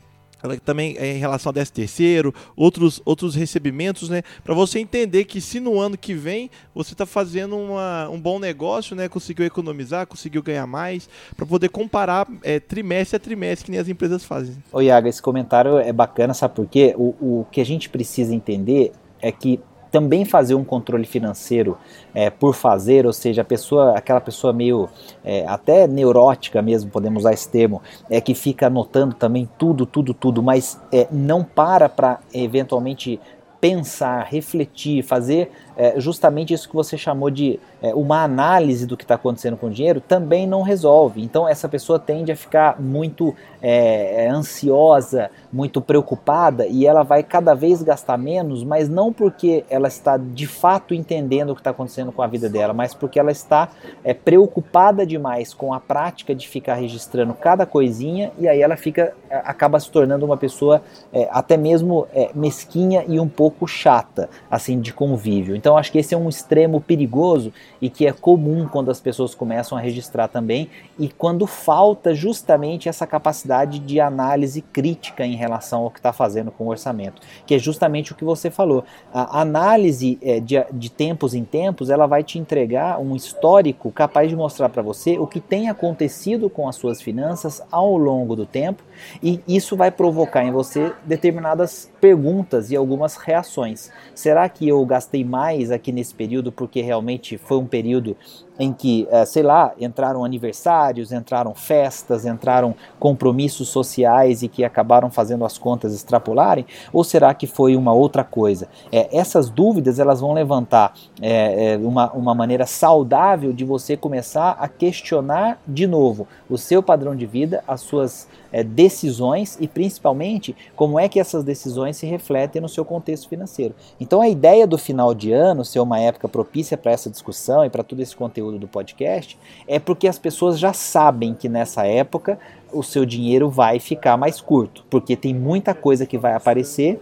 também 0.64 0.96
é 0.98 1.14
em 1.14 1.18
relação 1.18 1.50
ao 1.50 1.54
13 1.54 1.72
terceiro, 1.72 2.34
outros, 2.56 3.00
outros 3.04 3.34
recebimentos, 3.34 4.08
né? 4.08 4.22
Para 4.44 4.54
você 4.54 4.78
entender 4.78 5.24
que 5.24 5.40
se 5.40 5.60
no 5.60 5.80
ano 5.80 5.96
que 5.96 6.14
vem 6.14 6.50
você 6.74 6.92
está 6.92 7.06
fazendo 7.06 7.56
uma, 7.56 8.08
um 8.08 8.20
bom 8.20 8.38
negócio, 8.38 8.94
né? 8.96 9.08
Conseguiu 9.08 9.46
economizar, 9.46 10.06
conseguiu 10.06 10.42
ganhar 10.42 10.66
mais, 10.66 11.08
para 11.36 11.46
poder 11.46 11.68
comparar 11.68 12.26
é, 12.42 12.60
trimestre 12.60 13.16
a 13.16 13.20
trimestre 13.20 13.66
que 13.66 13.70
nem 13.70 13.80
as 13.80 13.88
empresas 13.88 14.24
fazem. 14.24 14.56
Ô 14.72 14.80
Iago, 14.80 15.08
esse 15.08 15.22
comentário 15.22 15.78
é 15.78 15.92
bacana, 15.92 16.34
sabe 16.34 16.54
por 16.54 16.66
quê? 16.66 16.94
O, 16.96 17.14
o 17.20 17.46
que 17.50 17.60
a 17.60 17.64
gente 17.64 17.88
precisa 17.88 18.34
entender 18.34 18.92
é 19.20 19.30
que 19.30 19.60
também 19.92 20.24
fazer 20.24 20.54
um 20.54 20.64
controle 20.64 21.04
financeiro 21.04 21.76
é, 22.14 22.30
por 22.30 22.54
fazer, 22.54 23.06
ou 23.06 23.12
seja, 23.12 23.42
a 23.42 23.44
pessoa, 23.44 23.96
aquela 23.96 24.22
pessoa 24.22 24.50
meio 24.50 24.88
é, 25.22 25.46
até 25.46 25.86
neurótica 25.86 26.62
mesmo, 26.62 26.90
podemos 26.90 27.20
usar 27.20 27.34
esse 27.34 27.48
termo, 27.48 27.82
é 28.08 28.18
que 28.18 28.34
fica 28.34 28.68
anotando 28.68 29.14
também 29.14 29.46
tudo, 29.58 29.84
tudo, 29.84 30.14
tudo, 30.14 30.42
mas 30.42 30.80
é, 30.90 31.06
não 31.12 31.44
para 31.44 31.90
para 31.90 32.20
eventualmente 32.32 33.20
pensar, 33.60 34.24
refletir, 34.24 35.04
fazer 35.04 35.52
é, 35.76 35.98
justamente 35.98 36.52
isso 36.52 36.68
que 36.68 36.74
você 36.74 36.96
chamou 36.96 37.30
de 37.30 37.58
é, 37.82 37.94
uma 37.94 38.22
análise 38.22 38.86
do 38.86 38.96
que 38.96 39.04
está 39.04 39.14
acontecendo 39.14 39.56
com 39.56 39.66
o 39.66 39.70
dinheiro 39.70 40.00
também 40.00 40.46
não 40.46 40.62
resolve. 40.62 41.22
Então 41.22 41.48
essa 41.48 41.68
pessoa 41.68 41.98
tende 41.98 42.30
a 42.30 42.36
ficar 42.36 42.80
muito 42.80 43.34
é, 43.60 44.24
é, 44.24 44.28
ansiosa, 44.28 45.30
muito 45.52 45.80
preocupada 45.80 46.66
e 46.66 46.86
ela 46.86 47.02
vai 47.02 47.22
cada 47.22 47.54
vez 47.54 47.82
gastar 47.82 48.18
menos, 48.18 48.64
mas 48.64 48.88
não 48.88 49.12
porque 49.12 49.64
ela 49.70 49.88
está 49.88 50.16
de 50.16 50.46
fato 50.46 50.94
entendendo 50.94 51.50
o 51.50 51.54
que 51.54 51.60
está 51.60 51.70
acontecendo 51.70 52.12
com 52.12 52.22
a 52.22 52.26
vida 52.26 52.48
dela, 52.48 52.72
mas 52.72 52.92
porque 52.94 53.18
ela 53.18 53.30
está 53.30 53.68
é, 54.04 54.12
preocupada 54.12 55.06
demais 55.06 55.54
com 55.54 55.72
a 55.72 55.80
prática 55.80 56.34
de 56.34 56.48
ficar 56.48 56.74
registrando 56.74 57.34
cada 57.34 57.64
coisinha 57.64 58.32
e 58.38 58.48
aí 58.48 58.60
ela 58.60 58.76
fica 58.76 59.14
é, 59.30 59.36
acaba 59.44 59.78
se 59.78 59.90
tornando 59.90 60.26
uma 60.26 60.36
pessoa 60.36 60.82
até 61.30 61.56
mesmo 61.56 62.06
mesquinha 62.34 63.04
e 63.06 63.20
um 63.20 63.28
pouco 63.28 63.66
chata 63.66 64.28
assim 64.50 64.80
de 64.80 64.92
convívio. 64.92 65.54
Então 65.72 65.78
acho 65.78 65.90
que 65.90 65.96
esse 65.96 66.14
é 66.14 66.18
um 66.18 66.28
extremo 66.28 66.82
perigoso 66.82 67.50
e 67.80 67.88
que 67.88 68.06
é 68.06 68.12
comum 68.12 68.68
quando 68.70 68.90
as 68.90 69.00
pessoas 69.00 69.34
começam 69.34 69.78
a 69.78 69.80
registrar 69.80 70.28
também 70.28 70.68
e 70.98 71.08
quando 71.08 71.46
falta 71.46 72.14
justamente 72.14 72.90
essa 72.90 73.06
capacidade 73.06 73.78
de 73.78 73.98
análise 73.98 74.60
crítica 74.60 75.24
em 75.24 75.34
relação 75.34 75.84
ao 75.84 75.90
que 75.90 75.98
está 75.98 76.12
fazendo 76.12 76.50
com 76.50 76.64
o 76.64 76.68
orçamento, 76.68 77.22
que 77.46 77.54
é 77.54 77.58
justamente 77.58 78.12
o 78.12 78.14
que 78.14 78.22
você 78.22 78.50
falou. 78.50 78.84
A 79.14 79.40
análise 79.40 80.18
é, 80.20 80.40
de, 80.40 80.62
de 80.70 80.90
tempos 80.90 81.32
em 81.32 81.42
tempos 81.42 81.88
ela 81.88 82.06
vai 82.06 82.22
te 82.22 82.38
entregar 82.38 83.00
um 83.00 83.16
histórico 83.16 83.90
capaz 83.90 84.28
de 84.28 84.36
mostrar 84.36 84.68
para 84.68 84.82
você 84.82 85.18
o 85.18 85.26
que 85.26 85.40
tem 85.40 85.70
acontecido 85.70 86.50
com 86.50 86.68
as 86.68 86.76
suas 86.76 87.00
finanças 87.00 87.62
ao 87.70 87.96
longo 87.96 88.36
do 88.36 88.44
tempo 88.44 88.82
e 89.22 89.40
isso 89.48 89.74
vai 89.74 89.90
provocar 89.90 90.44
em 90.44 90.52
você 90.52 90.92
determinadas 91.06 91.90
perguntas 91.98 92.70
e 92.70 92.76
algumas 92.76 93.16
reações. 93.16 93.90
Será 94.14 94.46
que 94.50 94.68
eu 94.68 94.84
gastei 94.84 95.24
mais 95.24 95.51
aqui 95.70 95.92
nesse 95.92 96.14
período 96.14 96.50
porque 96.50 96.80
realmente 96.80 97.36
foi 97.36 97.58
um 97.58 97.66
período 97.66 98.16
em 98.58 98.72
que, 98.72 99.08
eh, 99.10 99.24
sei 99.24 99.42
lá, 99.42 99.72
entraram 99.80 100.24
aniversários, 100.24 101.10
entraram 101.10 101.54
festas, 101.54 102.26
entraram 102.26 102.74
compromissos 102.98 103.68
sociais 103.68 104.42
e 104.42 104.48
que 104.48 104.64
acabaram 104.64 105.10
fazendo 105.10 105.44
as 105.44 105.56
contas 105.56 105.94
extrapolarem? 105.94 106.66
Ou 106.92 107.02
será 107.02 107.32
que 107.34 107.46
foi 107.46 107.76
uma 107.76 107.92
outra 107.92 108.22
coisa? 108.22 108.68
É, 108.90 109.08
essas 109.16 109.48
dúvidas 109.48 109.98
elas 109.98 110.20
vão 110.20 110.32
levantar 110.32 110.94
é, 111.20 111.78
uma, 111.82 112.12
uma 112.12 112.34
maneira 112.34 112.66
saudável 112.66 113.52
de 113.52 113.64
você 113.64 113.96
começar 113.96 114.56
a 114.58 114.68
questionar 114.68 115.58
de 115.66 115.86
novo 115.86 116.26
o 116.48 116.58
seu 116.58 116.82
padrão 116.82 117.16
de 117.16 117.26
vida, 117.26 117.64
as 117.66 117.80
suas 117.80 118.28
é, 118.52 118.62
decisões 118.62 119.56
e 119.58 119.66
principalmente 119.66 120.54
como 120.76 121.00
é 121.00 121.08
que 121.08 121.18
essas 121.18 121.42
decisões 121.42 121.96
se 121.96 122.06
refletem 122.06 122.60
no 122.60 122.68
seu 122.68 122.84
contexto 122.84 123.28
financeiro. 123.28 123.74
Então 123.98 124.20
a 124.20 124.28
ideia 124.28 124.66
do 124.66 124.76
final 124.76 125.14
de 125.14 125.32
ano 125.32 125.64
ser 125.64 125.80
uma 125.80 125.98
época 125.98 126.28
propícia 126.28 126.76
para 126.76 126.92
essa 126.92 127.08
discussão 127.08 127.64
e 127.64 127.70
para 127.70 127.82
todo 127.82 128.00
esse 128.00 128.14
conteúdo 128.14 128.41
do 128.58 128.66
podcast 128.66 129.38
é 129.68 129.78
porque 129.78 130.08
as 130.08 130.18
pessoas 130.18 130.58
já 130.58 130.72
sabem 130.72 131.34
que 131.34 131.48
nessa 131.48 131.86
época 131.86 132.38
o 132.72 132.82
seu 132.82 133.04
dinheiro 133.04 133.48
vai 133.48 133.78
ficar 133.78 134.16
mais 134.16 134.40
curto, 134.40 134.84
porque 134.90 135.14
tem 135.14 135.34
muita 135.34 135.74
coisa 135.74 136.06
que 136.06 136.18
vai 136.18 136.34
aparecer 136.34 137.00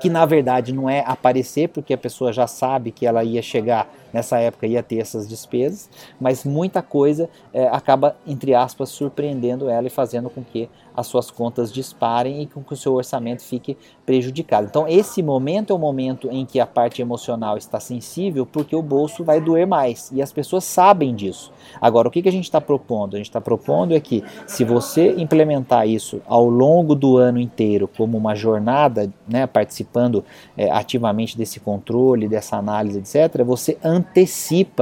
que 0.00 0.08
na 0.08 0.26
verdade 0.26 0.72
não 0.72 0.90
é 0.90 1.04
aparecer, 1.06 1.68
porque 1.68 1.94
a 1.94 1.98
pessoa 1.98 2.32
já 2.32 2.46
sabe 2.46 2.90
que 2.90 3.06
ela 3.06 3.22
ia 3.22 3.42
chegar 3.42 3.88
nessa 4.14 4.38
época, 4.38 4.64
ia 4.64 4.80
ter 4.80 4.98
essas 4.98 5.28
despesas, 5.28 5.90
mas 6.20 6.44
muita 6.44 6.80
coisa 6.80 7.28
é, 7.52 7.66
acaba, 7.66 8.16
entre 8.24 8.54
aspas, 8.54 8.88
surpreendendo 8.88 9.68
ela 9.68 9.88
e 9.88 9.90
fazendo 9.90 10.30
com 10.30 10.42
que 10.42 10.70
as 10.96 11.08
suas 11.08 11.30
contas 11.30 11.72
disparem 11.72 12.42
e 12.42 12.46
com 12.46 12.62
que 12.62 12.72
o 12.72 12.76
seu 12.76 12.94
orçamento 12.94 13.42
fique 13.42 13.76
prejudicado. 14.06 14.68
Então, 14.68 14.86
esse 14.86 15.22
momento 15.22 15.72
é 15.72 15.76
o 15.76 15.78
momento 15.78 16.28
em 16.30 16.46
que 16.46 16.60
a 16.60 16.66
parte 16.66 17.02
emocional 17.02 17.58
está 17.58 17.80
sensível, 17.80 18.46
porque 18.46 18.76
o 18.76 18.82
bolso 18.82 19.24
vai 19.24 19.40
doer 19.40 19.66
mais 19.66 20.12
e 20.12 20.22
as 20.22 20.32
pessoas 20.32 20.62
sabem 20.62 21.14
disso. 21.14 21.52
Agora, 21.80 22.06
o 22.06 22.10
que, 22.10 22.22
que 22.22 22.28
a 22.28 22.32
gente 22.32 22.44
está 22.44 22.60
propondo? 22.60 23.14
A 23.14 23.16
gente 23.16 23.28
está 23.28 23.40
propondo 23.40 23.94
é 23.94 23.98
que, 23.98 24.22
se 24.46 24.62
você 24.62 25.12
implementar 25.16 25.88
isso 25.88 26.22
ao 26.26 26.48
longo 26.48 26.94
do 26.94 27.16
ano 27.16 27.40
inteiro, 27.40 27.88
como 27.88 28.16
uma 28.16 28.36
jornada, 28.36 29.12
né, 29.26 29.46
participando 29.48 30.24
é, 30.56 30.70
ativamente 30.70 31.36
desse 31.36 31.58
controle, 31.58 32.28
dessa 32.28 32.56
análise, 32.56 32.98
etc., 33.00 33.42
você 33.42 33.76
antecipa 33.82 34.03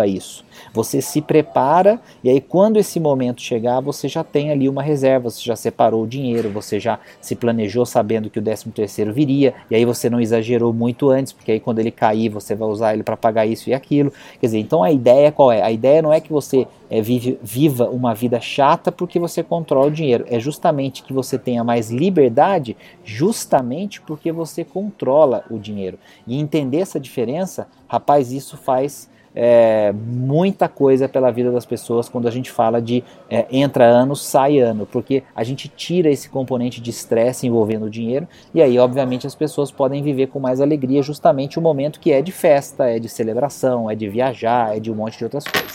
isso. 0.06 0.44
Você 0.72 1.00
se 1.00 1.20
prepara 1.20 2.00
e 2.22 2.30
aí 2.30 2.40
quando 2.40 2.78
esse 2.78 3.00
momento 3.00 3.40
chegar, 3.40 3.80
você 3.80 4.08
já 4.08 4.22
tem 4.22 4.50
ali 4.50 4.68
uma 4.68 4.82
reserva, 4.82 5.30
você 5.30 5.42
já 5.42 5.56
separou 5.56 6.02
o 6.04 6.06
dinheiro, 6.06 6.50
você 6.50 6.78
já 6.78 6.98
se 7.20 7.34
planejou 7.34 7.84
sabendo 7.84 8.30
que 8.30 8.38
o 8.38 8.42
13 8.42 8.70
terceiro 8.70 9.12
viria, 9.12 9.54
e 9.70 9.74
aí 9.74 9.84
você 9.84 10.08
não 10.08 10.20
exagerou 10.20 10.72
muito 10.72 11.10
antes, 11.10 11.32
porque 11.32 11.52
aí 11.52 11.60
quando 11.60 11.78
ele 11.78 11.90
cair, 11.90 12.28
você 12.28 12.54
vai 12.54 12.68
usar 12.68 12.94
ele 12.94 13.02
para 13.02 13.16
pagar 13.16 13.46
isso 13.46 13.70
e 13.70 13.74
aquilo. 13.74 14.12
Quer 14.40 14.46
dizer, 14.46 14.58
então 14.58 14.82
a 14.82 14.90
ideia 14.90 15.32
qual 15.32 15.50
é? 15.50 15.62
A 15.62 15.70
ideia 15.70 16.02
não 16.02 16.12
é 16.12 16.20
que 16.20 16.32
você 16.32 16.66
é, 16.90 17.00
vive, 17.00 17.38
viva 17.42 17.88
uma 17.88 18.14
vida 18.14 18.40
chata 18.40 18.92
porque 18.92 19.18
você 19.18 19.42
controla 19.42 19.86
o 19.88 19.90
dinheiro, 19.90 20.24
é 20.28 20.38
justamente 20.38 21.02
que 21.02 21.12
você 21.12 21.38
tenha 21.38 21.64
mais 21.64 21.90
liberdade, 21.90 22.76
justamente 23.04 24.00
porque 24.00 24.30
você 24.30 24.64
controla 24.64 25.44
o 25.50 25.58
dinheiro. 25.58 25.98
E 26.26 26.38
entender 26.38 26.78
essa 26.78 27.00
diferença, 27.00 27.66
rapaz, 27.88 28.32
isso 28.32 28.56
faz 28.56 29.10
é, 29.34 29.92
muita 29.92 30.68
coisa 30.68 31.08
pela 31.08 31.30
vida 31.30 31.50
das 31.50 31.64
pessoas 31.64 32.08
quando 32.08 32.28
a 32.28 32.30
gente 32.30 32.50
fala 32.50 32.80
de 32.80 33.02
é, 33.30 33.46
entra 33.50 33.84
ano, 33.84 34.14
sai 34.14 34.58
ano, 34.58 34.86
porque 34.90 35.22
a 35.34 35.42
gente 35.42 35.68
tira 35.68 36.10
esse 36.10 36.28
componente 36.28 36.80
de 36.80 36.90
estresse 36.90 37.46
envolvendo 37.46 37.86
o 37.86 37.90
dinheiro 37.90 38.28
e 38.54 38.60
aí, 38.60 38.78
obviamente, 38.78 39.26
as 39.26 39.34
pessoas 39.34 39.70
podem 39.70 40.02
viver 40.02 40.28
com 40.28 40.38
mais 40.38 40.60
alegria 40.60 41.02
justamente 41.02 41.58
o 41.58 41.62
momento 41.62 42.00
que 42.00 42.12
é 42.12 42.20
de 42.20 42.32
festa, 42.32 42.88
é 42.88 42.98
de 42.98 43.08
celebração, 43.08 43.90
é 43.90 43.94
de 43.94 44.08
viajar, 44.08 44.76
é 44.76 44.80
de 44.80 44.90
um 44.90 44.94
monte 44.94 45.18
de 45.18 45.24
outras 45.24 45.44
coisas. 45.44 45.72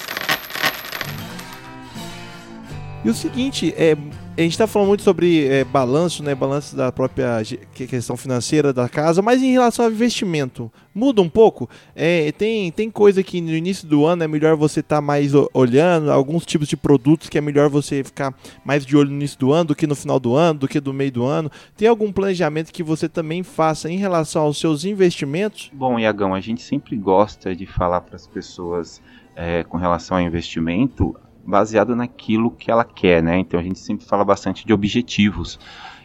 E 3.03 3.09
o 3.09 3.13
seguinte, 3.13 3.73
é, 3.77 3.95
a 4.37 4.41
gente 4.41 4.51
está 4.51 4.67
falando 4.67 4.89
muito 4.89 5.01
sobre 5.01 5.47
é, 5.47 5.63
balanço, 5.63 6.21
né? 6.21 6.35
Balanço 6.35 6.75
da 6.75 6.91
própria 6.91 7.41
questão 7.73 8.15
financeira 8.15 8.71
da 8.71 8.87
casa, 8.87 9.19
mas 9.19 9.41
em 9.41 9.51
relação 9.51 9.85
ao 9.85 9.91
investimento, 9.91 10.71
muda 10.93 11.23
um 11.23 11.29
pouco. 11.29 11.67
É, 11.95 12.31
tem, 12.33 12.71
tem 12.71 12.91
coisa 12.91 13.23
que 13.23 13.41
no 13.41 13.49
início 13.49 13.87
do 13.87 14.05
ano 14.05 14.23
é 14.23 14.27
melhor 14.27 14.55
você 14.55 14.81
estar 14.81 14.97
tá 14.97 15.01
mais 15.01 15.31
olhando, 15.55 16.11
alguns 16.11 16.45
tipos 16.45 16.67
de 16.67 16.77
produtos 16.77 17.29
que 17.29 17.37
é 17.39 17.41
melhor 17.41 17.67
você 17.67 18.03
ficar 18.03 18.31
mais 18.63 18.85
de 18.85 18.95
olho 18.95 19.09
no 19.09 19.15
início 19.15 19.39
do 19.39 19.51
ano 19.51 19.69
do 19.69 19.75
que 19.75 19.87
no 19.87 19.95
final 19.95 20.19
do 20.19 20.35
ano, 20.35 20.59
do 20.59 20.67
que 20.67 20.79
do 20.79 20.93
meio 20.93 21.11
do 21.11 21.25
ano. 21.25 21.51
Tem 21.75 21.87
algum 21.87 22.11
planejamento 22.11 22.71
que 22.71 22.83
você 22.83 23.09
também 23.09 23.41
faça 23.41 23.89
em 23.89 23.97
relação 23.97 24.43
aos 24.43 24.59
seus 24.59 24.85
investimentos? 24.85 25.71
Bom, 25.73 25.97
Iagão, 25.97 26.35
a 26.35 26.39
gente 26.39 26.61
sempre 26.61 26.95
gosta 26.95 27.55
de 27.55 27.65
falar 27.65 28.01
para 28.01 28.15
as 28.15 28.27
pessoas 28.27 29.01
é, 29.35 29.63
com 29.63 29.77
relação 29.77 30.17
ao 30.17 30.23
investimento 30.23 31.15
baseado 31.47 31.95
naquilo 31.95 32.51
que 32.51 32.69
ela 32.69 32.83
quer, 32.83 33.23
né? 33.23 33.39
Então 33.39 33.57
a 33.57 33.63
gente 33.63 33.79
sempre 33.79 34.05
fala 34.05 34.25
bastante 34.25 34.67
de 34.67 34.73
objetivos. 34.73 35.57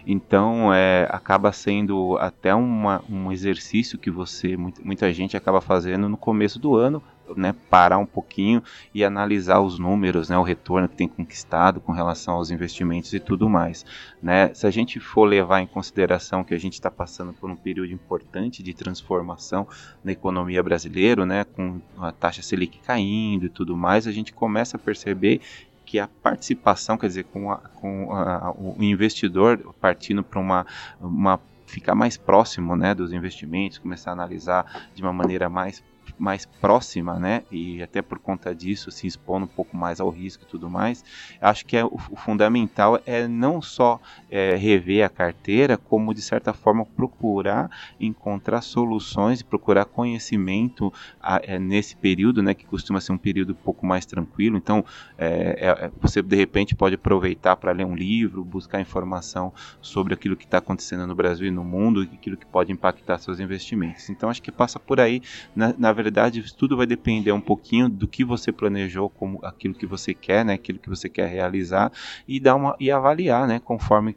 Então 0.07 0.73
é, 0.73 1.09
acaba 1.11 1.53
sendo 1.53 2.17
até 2.19 2.55
uma, 2.55 3.03
um 3.11 3.33
exercício 3.33 3.99
que 3.99 4.11
você, 4.11 4.57
muita 4.57 5.13
gente 5.13 5.37
acaba 5.37 5.61
fazendo 5.61 6.09
no 6.09 6.17
começo 6.17 6.61
do 6.61 6.77
ano 6.77 7.03
né, 7.37 7.55
parar 7.71 7.99
um 7.99 8.07
pouquinho 8.07 8.63
e 8.95 9.05
analisar 9.05 9.61
os 9.61 9.79
números, 9.79 10.29
né, 10.29 10.37
o 10.37 10.43
retorno 10.43 10.89
que 10.89 10.97
tem 10.97 11.09
conquistado 11.09 11.81
com 11.81 11.93
relação 11.93 12.35
aos 12.35 12.51
investimentos 12.51 13.13
e 13.13 13.21
tudo 13.21 13.49
mais. 13.49 13.85
Né? 14.23 14.53
Se 14.55 14.67
a 14.67 14.71
gente 14.71 15.01
for 15.01 15.25
levar 15.25 15.61
em 15.61 15.67
consideração 15.67 16.45
que 16.45 16.55
a 16.55 16.59
gente 16.59 16.75
está 16.75 16.91
passando 16.91 17.33
por 17.33 17.51
um 17.51 17.57
período 17.57 17.93
importante 17.93 18.63
de 18.63 18.75
transformação 18.75 19.67
na 20.03 20.13
economia 20.13 20.63
brasileira, 20.63 21.25
né, 21.25 21.45
com 21.45 21.81
a 21.99 22.13
taxa 22.13 22.43
Selic 22.43 22.79
caindo 22.81 23.47
e 23.47 23.49
tudo 23.49 23.77
mais, 23.77 24.07
a 24.07 24.13
gente 24.13 24.33
começa 24.33 24.77
a 24.77 24.81
perceber 24.81 25.41
que 25.85 25.99
a 25.99 26.09
participação, 26.09 26.97
quer 26.97 27.07
dizer, 27.07 27.25
com, 27.25 27.51
a, 27.51 27.59
com 27.59 28.13
a, 28.15 28.53
o 28.53 28.77
investidor 28.81 29.75
partindo 29.81 30.23
para 30.23 30.41
uma, 30.41 30.67
uma 31.01 31.41
ficar 31.67 31.95
mais 31.95 32.17
próximo 32.17 32.77
né, 32.77 32.95
dos 32.95 33.13
investimentos, 33.13 33.79
começar 33.79 34.11
a 34.11 34.13
analisar 34.13 34.89
de 34.95 35.03
uma 35.03 35.13
maneira 35.13 35.49
mais 35.49 35.83
mais 36.23 36.47
próxima, 36.47 37.19
né? 37.19 37.43
E 37.51 37.83
até 37.83 38.01
por 38.01 38.17
conta 38.21 38.55
disso 38.55 38.93
se 38.93 39.09
expondo 39.09 39.45
um 39.45 39.49
pouco 39.49 39.77
mais 39.77 39.99
ao 39.99 40.09
risco 40.09 40.45
e 40.45 40.47
tudo 40.47 40.71
mais. 40.71 41.05
Acho 41.41 41.67
que 41.67 41.77
é, 41.77 41.85
o, 41.85 41.99
o 42.11 42.17
fundamental 42.17 43.01
é 43.05 43.27
não 43.27 43.61
só 43.61 44.01
é, 44.31 44.55
rever 44.55 45.05
a 45.05 45.09
carteira, 45.09 45.77
como 45.77 46.15
de 46.15 46.23
certa 46.23 46.53
forma 46.53 46.87
procurar 46.87 47.69
encontrar 47.99 48.63
soluções 48.63 49.41
e 49.41 49.45
procurar 49.45 49.85
conhecimento 49.85 50.93
a, 51.21 51.41
é, 51.43 51.59
nesse 51.59 51.97
período, 51.97 52.41
né? 52.41 52.55
Que 52.55 52.65
costuma 52.67 53.01
ser 53.01 53.11
um 53.11 53.19
período 53.19 53.51
um 53.51 53.57
pouco 53.65 53.85
mais 53.85 54.07
tranquilo. 54.07 54.57
Então, 54.57 54.85
é, 55.19 55.57
é, 55.59 55.87
é 55.87 55.91
você 56.01 56.23
de 56.23 56.37
repente 56.37 56.77
pode 56.77 56.95
aproveitar 56.95 57.57
para 57.57 57.73
ler 57.73 57.85
um 57.85 57.97
livro, 57.97 58.45
buscar 58.45 58.81
informação 58.81 59.53
sobre 59.81 60.15
aquilo 60.15 60.37
que 60.37 60.45
está 60.45 60.59
acontecendo 60.59 61.05
no 61.05 61.17
Brasil 61.17 61.49
e 61.49 61.51
no 61.51 61.65
mundo, 61.65 62.05
e 62.05 62.11
aquilo 62.15 62.37
que 62.37 62.47
pode 62.47 62.71
impactar 62.71 63.19
seus 63.19 63.41
investimentos. 63.41 64.09
Então, 64.09 64.31
acho 64.31 64.41
que 64.41 64.53
passa 64.53 64.79
por 64.79 65.01
aí 65.01 65.21
na, 65.57 65.75
na 65.77 65.93
verdade, 65.93 66.12
tudo 66.57 66.77
vai 66.77 66.87
depender 66.87 67.33
um 67.33 67.41
pouquinho 67.41 67.89
do 67.89 68.07
que 68.07 68.25
você 68.25 68.53
planejou, 68.53 69.09
como 69.09 69.39
aquilo 69.43 69.75
que 69.75 69.87
você 69.87 70.15
quer, 70.15 70.45
né, 70.45 70.55
aquilo 70.55 70.79
que 70.79 70.89
você 70.89 71.09
quer 71.09 71.29
realizar 71.29 71.91
e 72.27 72.39
dar 72.39 72.55
uma 72.55 72.77
e 72.79 72.91
avaliar, 72.91 73.47
né, 73.47 73.61
conforme 73.63 74.17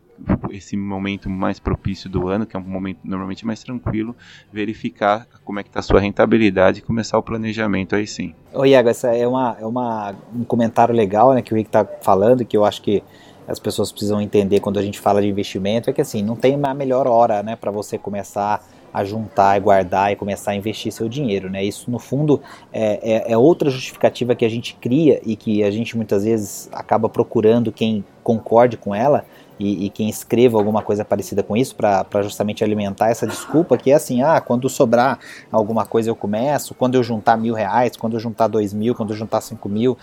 esse 0.49 0.77
momento 0.77 1.29
mais 1.29 1.59
propício 1.59 2.09
do 2.09 2.27
ano, 2.27 2.45
que 2.45 2.55
é 2.55 2.59
um 2.59 2.63
momento 2.63 2.99
normalmente 3.03 3.45
mais 3.45 3.61
tranquilo, 3.63 4.15
verificar 4.51 5.27
como 5.43 5.59
é 5.59 5.63
que 5.63 5.69
está 5.69 5.79
a 5.79 5.83
sua 5.83 5.99
rentabilidade 5.99 6.79
e 6.79 6.81
começar 6.81 7.17
o 7.17 7.23
planejamento 7.23 7.95
aí 7.95 8.07
sim. 8.07 8.33
Ô 8.53 8.65
Iago, 8.65 8.89
essa 8.89 9.15
é, 9.15 9.27
uma, 9.27 9.57
é 9.59 9.65
uma, 9.65 10.15
um 10.33 10.43
comentário 10.43 10.95
legal 10.95 11.33
né, 11.33 11.41
que 11.41 11.53
o 11.53 11.57
Rick 11.57 11.67
está 11.67 11.85
falando, 12.01 12.45
que 12.45 12.55
eu 12.55 12.63
acho 12.63 12.81
que 12.81 13.03
as 13.47 13.59
pessoas 13.59 13.91
precisam 13.91 14.21
entender 14.21 14.59
quando 14.59 14.79
a 14.79 14.81
gente 14.81 14.99
fala 14.99 15.21
de 15.21 15.27
investimento, 15.27 15.89
é 15.89 15.93
que 15.93 16.01
assim, 16.01 16.23
não 16.23 16.35
tem 16.35 16.55
uma 16.55 16.73
melhor 16.73 17.07
hora 17.07 17.43
né, 17.43 17.55
para 17.55 17.69
você 17.71 17.97
começar 17.97 18.63
a 18.95 19.03
juntar 19.03 19.59
guardar 19.59 20.13
e 20.13 20.15
começar 20.15 20.51
a 20.51 20.55
investir 20.55 20.89
seu 20.89 21.09
dinheiro, 21.09 21.49
né? 21.49 21.61
Isso 21.61 21.91
no 21.91 21.99
fundo 21.99 22.41
é, 22.71 23.25
é, 23.27 23.33
é, 23.33 23.37
outra 23.37 23.69
justificativa 23.69 24.33
que 24.33 24.45
a 24.45 24.49
gente 24.49 24.73
cria 24.75 25.19
e 25.25 25.35
que 25.35 25.65
a 25.65 25.69
gente 25.69 25.97
muitas 25.97 26.23
vezes 26.23 26.69
acaba 26.71 27.09
procurando 27.09 27.73
quem 27.73 28.05
concorde 28.23 28.77
com 28.77 28.95
ela 28.95 29.25
e, 29.59 29.85
e 29.85 29.89
quem 29.89 30.07
escreva 30.07 30.57
alguma 30.57 30.81
coisa 30.81 31.03
parecida 31.03 31.43
com 31.43 31.57
isso 31.57 31.75
para 31.75 32.21
justamente 32.21 32.63
alimentar 32.63 33.09
essa 33.09 33.27
desculpa 33.27 33.77
que 33.77 33.91
é 33.91 33.95
assim, 33.95 34.21
ah, 34.21 34.39
quando 34.39 34.69
sobrar 34.69 35.19
alguma 35.51 35.85
coisa 35.85 36.09
eu 36.09 36.15
começo, 36.15 36.73
quando 36.73 36.95
eu 36.95 37.03
juntar 37.03 37.35
mil 37.35 37.53
reais, 37.53 37.97
quando 37.97 38.13
eu 38.13 38.19
juntar 38.21 38.47
dois 38.47 38.73
mil, 38.73 38.95
quando 38.95 39.09
eu 39.09 39.17
juntar 39.17 39.41
cinco 39.41 39.67
mil, 39.67 39.97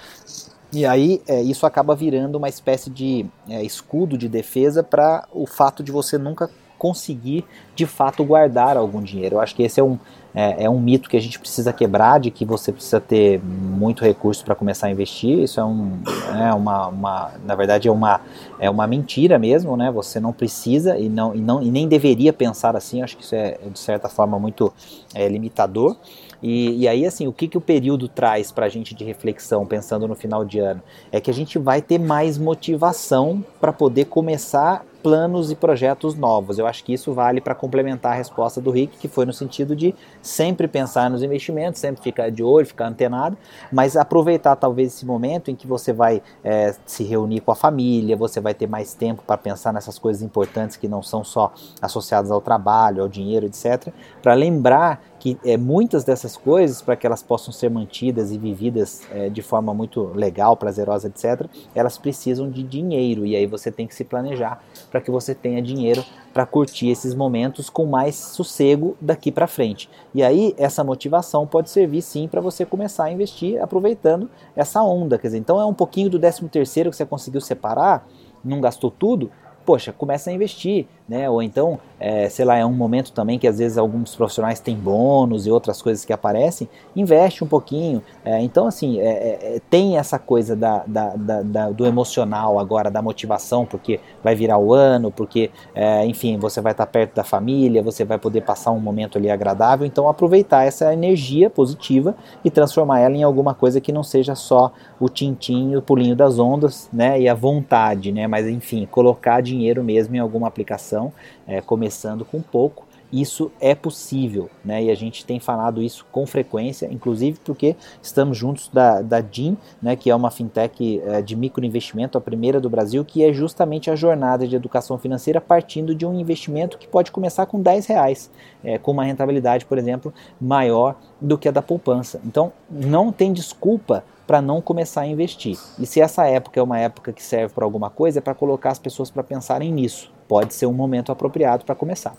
e 0.71 0.85
aí 0.85 1.23
é, 1.27 1.41
isso 1.41 1.65
acaba 1.65 1.95
virando 1.95 2.37
uma 2.37 2.49
espécie 2.51 2.91
de 2.91 3.25
é, 3.49 3.63
escudo 3.63 4.19
de 4.19 4.29
defesa 4.29 4.83
para 4.83 5.27
o 5.33 5.47
fato 5.47 5.83
de 5.83 5.91
você 5.91 6.19
nunca 6.19 6.51
conseguir 6.83 7.45
de 7.77 7.87
fato 7.87 8.25
guardar 8.25 8.77
algum 8.77 9.01
dinheiro. 9.01 9.37
Eu 9.37 9.41
acho 9.41 9.55
que 9.55 9.63
esse 9.63 9.79
é 9.79 9.85
um, 9.85 9.97
é, 10.35 10.65
é, 10.65 10.69
um 10.69 10.81
mito 10.81 11.09
que 11.09 11.17
a 11.17 11.21
gente 11.21 11.39
precisa 11.39 11.73
quebrar, 11.73 12.19
de 12.19 12.29
que 12.29 12.45
você 12.45 12.73
precisa 12.73 13.01
ter 13.01 13.41
muito 13.41 14.03
recurso 14.03 14.45
para 14.45 14.57
começar 14.57 14.89
a 14.89 14.91
investir. 14.91 15.39
Isso 15.39 15.61
é, 15.61 15.65
um, 15.65 16.01
é 16.37 16.53
uma, 16.53 16.89
uma, 16.89 17.31
na 17.47 17.55
verdade, 17.55 17.87
é 17.87 17.93
uma, 17.93 18.21
é 18.59 18.69
uma 18.69 18.85
mentira 18.89 19.39
mesmo, 19.39 19.77
né? 19.77 19.93
Você 19.93 20.19
não 20.19 20.33
precisa 20.33 20.99
e, 20.99 21.09
não, 21.09 21.33
e, 21.37 21.41
não, 21.41 21.63
e 21.63 21.71
nem 21.71 21.87
deveria 21.87 22.33
pensar 22.33 22.75
assim. 22.75 22.99
Eu 22.99 23.05
acho 23.05 23.17
que 23.17 23.23
isso 23.23 23.37
é, 23.37 23.59
de 23.73 23.79
certa 23.79 24.09
forma, 24.09 24.37
muito 24.37 24.73
é, 25.15 25.29
limitador. 25.29 25.97
E, 26.43 26.83
e, 26.83 26.89
aí, 26.89 27.07
assim, 27.07 27.29
o 27.29 27.33
que, 27.33 27.47
que 27.47 27.57
o 27.57 27.61
período 27.61 28.09
traz 28.09 28.51
para 28.51 28.67
a 28.67 28.69
gente 28.69 28.95
de 28.95 29.05
reflexão, 29.05 29.65
pensando 29.65 30.09
no 30.09 30.15
final 30.15 30.45
de 30.45 30.59
ano? 30.59 30.83
É 31.11 31.21
que 31.21 31.31
a 31.31 31.35
gente 31.35 31.59
vai 31.59 31.81
ter 31.81 31.99
mais 31.99 32.37
motivação 32.37 33.45
para 33.61 33.73
poder 33.73 34.07
começar 34.07 34.85
planos 35.03 35.51
e 35.51 35.57
projetos 35.57 36.15
novos. 36.15 36.59
Eu 36.59 36.67
acho 36.67 36.85
que 36.85 36.93
isso 36.93 37.13
vale 37.13 37.41
para 37.41 37.55
complementar 37.55 38.13
a 38.13 38.15
resposta 38.15 38.61
do 38.61 38.71
Rick, 38.71 38.97
que 38.99 39.09
foi 39.09 39.27
no 39.27 39.33
sentido 39.33 39.75
de 39.75 39.95
sempre 40.23 40.69
pensar 40.69 41.11
nos 41.11 41.23
investimentos, 41.23 41.81
sempre 41.81 42.03
ficar 42.03 42.31
de 42.31 42.43
olho, 42.43 42.67
ficar 42.67 42.87
antenado, 42.87 43.37
mas 43.73 43.97
aproveitar 43.97 44.55
talvez 44.57 44.95
esse 44.95 45.05
momento 45.05 45.51
em 45.51 45.57
que 45.57 45.67
você 45.67 45.93
vai 45.93 46.23
é, 46.45 46.75
se 46.87 47.03
reunir 47.03 47.41
com 47.41 47.51
a 47.51 47.57
família, 47.57 48.17
você 48.17 48.41
vai 48.41 48.55
ter 48.55 48.69
mais 48.69 48.95
tempo 48.95 49.23
para 49.27 49.37
pensar 49.37 49.73
nessas 49.73 49.99
coisas 49.99 50.23
importantes 50.23 50.77
que 50.77 50.87
não 50.87 51.03
são 51.03 51.25
só 51.25 51.53
associadas 51.81 52.31
ao 52.31 52.41
trabalho, 52.41 53.03
ao 53.03 53.09
dinheiro, 53.09 53.47
etc., 53.47 53.89
para 54.23 54.35
lembrar 54.35 55.03
que 55.23 55.39
é, 55.45 55.57
muitas 55.57 56.03
dessas 56.03 56.37
coisas, 56.37 56.83
para 56.83 56.97
que 56.97 57.07
elas 57.07 57.23
possam 57.23 57.53
ser 57.53 57.71
mantidas 57.71 58.33
e 58.33 58.39
vividas 58.39 59.03
é, 59.09 59.29
de 59.29 59.41
forma 59.41 59.73
muito 59.73 60.07
legal, 60.17 60.57
prazerosa, 60.57 61.07
etc., 61.07 61.47
elas 61.77 61.97
precisam 61.97 62.51
de 62.51 62.65
dinheiro 62.65 63.25
e 63.25 63.37
aí 63.37 63.47
você 63.47 63.71
tem 63.71 63.87
que 63.87 63.95
se 63.95 64.03
planejar 64.03 64.61
para 64.91 65.01
que 65.01 65.13
você 65.13 65.33
tenha 65.33 65.63
dinheiro 65.63 66.05
para 66.35 66.45
curtir 66.45 66.89
esses 66.89 67.15
momentos 67.15 67.71
com 67.71 67.87
mais 67.87 68.17
sossego 68.17 68.97
daqui 69.01 69.31
para 69.31 69.47
frente. 69.47 69.89
E 70.13 70.25
aí 70.25 70.57
essa 70.59 70.83
motivação 70.83 71.47
pode 71.47 71.71
servir 71.71 72.03
sim 72.03 72.27
para 72.27 72.41
você 72.41 72.67
começar 72.67 73.05
a 73.05 73.13
investir 73.13 73.63
aproveitando 73.63 74.29
essa 74.57 74.83
onda, 74.83 75.19
quer 75.19 75.29
dizer, 75.29 75.39
então 75.39 75.61
é 75.61 75.65
um 75.65 75.75
pouquinho 75.75 76.11
do 76.11 76.19
13 76.19 76.49
terceiro 76.49 76.91
que 76.91 76.97
você 76.97 77.07
conseguiu 77.07 77.41
separar, 77.41 78.09
não 78.45 78.61
gastou 78.61 78.91
tudo, 78.91 79.31
poxa, 79.65 79.93
começa 79.93 80.31
a 80.31 80.33
investir, 80.33 80.87
né? 81.09 81.29
Ou 81.29 81.43
então, 81.43 81.79
é, 82.01 82.29
sei 82.29 82.45
lá, 82.45 82.57
é 82.57 82.65
um 82.67 82.73
momento 82.73 83.13
também 83.13 83.39
que 83.39 83.47
às 83.47 83.59
vezes 83.59 83.79
alguns 83.79 84.15
profissionais 84.17 84.59
têm 84.59 84.77
bônus 84.77 85.47
e 85.47 85.51
outras 85.51 85.81
coisas 85.81 86.05
que 86.05 86.13
aparecem, 86.13 86.69
investe 86.97 87.45
um 87.45 87.47
pouquinho. 87.47 88.03
É, 88.25 88.41
então, 88.41 88.67
assim, 88.67 88.99
é, 88.99 89.05
é, 89.05 89.57
é 89.57 89.61
tem 89.71 89.99
essa 89.99 90.19
coisa 90.19 90.57
da, 90.57 90.83
da, 90.87 91.15
da, 91.17 91.71
do 91.71 91.87
emocional 91.87 92.59
agora, 92.59 92.91
da 92.91 93.01
motivação, 93.01 93.65
porque 93.65 94.01
vai 94.23 94.35
virar 94.35 94.59
o 94.59 94.73
ano, 94.73 95.11
porque, 95.11 95.51
é, 95.75 96.05
enfim, 96.07 96.39
você 96.39 96.61
vai 96.61 96.73
estar 96.73 96.87
perto 96.87 97.15
da 97.15 97.25
família, 97.25 97.83
você 97.83 98.05
vai 98.05 98.19
poder 98.19 98.41
passar 98.41 98.71
um 98.73 98.81
momento 98.81 99.19
ali 99.19 99.31
agradável. 99.31 99.87
Então, 99.87 100.09
aproveitar 100.09 100.65
essa 100.65 100.93
energia 100.93 101.51
positiva 101.51 102.15
e 102.45 102.51
transformar 102.51 103.01
ela 103.01 103.15
em 103.15 103.23
alguma 103.23 103.55
coisa 103.55 103.81
que 103.81 103.93
não 103.93 104.03
seja 104.03 104.35
só 104.35 104.73
o 104.99 105.09
tintim, 105.09 105.77
o 105.77 105.83
pulinho 105.83 106.17
das 106.17 106.39
ondas, 106.39 106.89
né? 106.93 107.21
E 107.21 107.29
a 107.29 107.35
vontade, 107.35 108.13
né? 108.13 108.27
Mas, 108.27 108.47
enfim, 108.49 108.89
colocar 108.91 109.41
dinheiro 109.53 109.85
mesmo 109.85 110.17
em 110.17 110.19
alguma 110.19 110.49
aplicação 110.49 111.13
é, 111.47 111.61
começando 111.61 112.25
com 112.25 112.41
pouco. 112.41 112.87
Isso 113.13 113.53
é 113.61 113.75
possível, 113.75 114.49
né? 114.65 114.85
E 114.85 114.91
a 114.91 114.95
gente 114.95 115.27
tem 115.27 115.39
falado 115.39 115.83
isso 115.83 116.07
com 116.11 116.25
frequência, 116.25 116.89
inclusive 116.91 117.39
porque 117.45 117.77
estamos 118.01 118.39
juntos 118.39 118.69
da, 118.69 119.03
da 119.03 119.21
DIN, 119.21 119.59
né, 119.83 119.95
que 119.95 120.09
é 120.09 120.17
uma 120.17 120.31
fintech 120.31 120.99
é, 121.05 121.21
de 121.21 121.37
microinvestimento, 121.37 122.17
a 122.17 122.23
primeira 122.23 122.59
do 122.59 122.71
Brasil, 122.71 123.05
que 123.05 123.23
é 123.23 123.31
justamente 123.31 123.91
a 123.91 123.97
jornada 123.97 124.49
de 124.49 124.57
educação 124.57 124.97
financeira 124.97 125.43
partindo 125.43 125.95
de 125.95 126.07
um 126.07 126.19
investimento 126.19 126.79
que 126.79 126.89
pode 126.89 127.13
começar 127.13 127.45
com 127.45 127.61
10 127.61 127.85
reais, 127.85 128.31
é, 128.65 128.79
com 128.79 128.93
uma 128.93 129.05
rentabilidade, 129.05 129.67
por 129.67 129.77
exemplo, 129.77 130.13
maior 130.41 130.97
do 131.21 131.37
que 131.37 131.49
a 131.49 131.53
da 131.53 131.61
poupança. 131.61 132.19
Então, 132.25 132.51
não 132.71 133.13
tem 133.13 133.31
desculpa 133.31 134.05
para 134.33 134.41
não 134.41 134.63
começar 134.63 135.03
a 135.03 135.07
investir. 135.07 135.59
E 135.79 135.85
se 135.85 136.01
essa 136.01 136.25
época 136.25 136.59
é 136.59 136.63
uma 136.63 136.79
época 136.79 137.13
que 137.13 137.23
serve 137.23 137.53
para 137.53 137.67
alguma 137.67 137.91
coisa, 137.91 138.19
é 138.19 138.23
para 138.23 138.35
colocar 138.35 138.71
as 138.71 138.79
pessoas 138.79 139.11
para 139.11 139.23
pensarem 139.23 139.71
nisso. 139.71 140.11
Pode 140.27 140.55
ser 140.55 140.65
um 140.65 140.73
momento 140.73 141.13
apropriado 141.13 141.67
para 141.67 141.75
começar. 141.75 142.17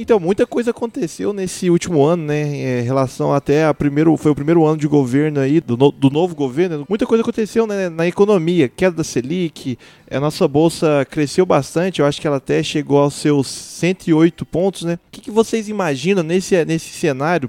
Então, 0.00 0.18
muita 0.18 0.46
coisa 0.46 0.70
aconteceu 0.70 1.30
nesse 1.30 1.68
último 1.68 2.02
ano, 2.02 2.24
né? 2.24 2.80
Em 2.80 2.82
relação 2.82 3.34
até 3.34 3.66
a 3.66 3.74
primeiro, 3.74 4.16
foi 4.16 4.32
o 4.32 4.34
primeiro 4.34 4.64
ano 4.64 4.78
de 4.78 4.88
governo 4.88 5.40
aí, 5.40 5.60
do, 5.60 5.76
no, 5.76 5.90
do 5.90 6.08
novo 6.08 6.34
governo. 6.34 6.86
Muita 6.88 7.04
coisa 7.04 7.20
aconteceu 7.20 7.66
né, 7.66 7.90
na 7.90 8.06
economia, 8.06 8.66
queda 8.66 8.96
da 8.96 9.04
Selic, 9.04 9.76
a 10.10 10.18
nossa 10.18 10.48
bolsa 10.48 11.06
cresceu 11.08 11.46
bastante, 11.46 12.00
eu 12.00 12.06
acho 12.06 12.20
que 12.20 12.26
ela 12.26 12.38
até 12.38 12.62
chegou 12.64 12.98
aos 12.98 13.14
seus 13.14 13.46
108 13.46 14.44
pontos, 14.44 14.82
né? 14.82 14.94
O 14.94 14.98
que, 15.12 15.20
que 15.20 15.30
vocês 15.30 15.68
imaginam 15.68 16.22
nesse, 16.22 16.64
nesse 16.64 16.88
cenário 16.88 17.48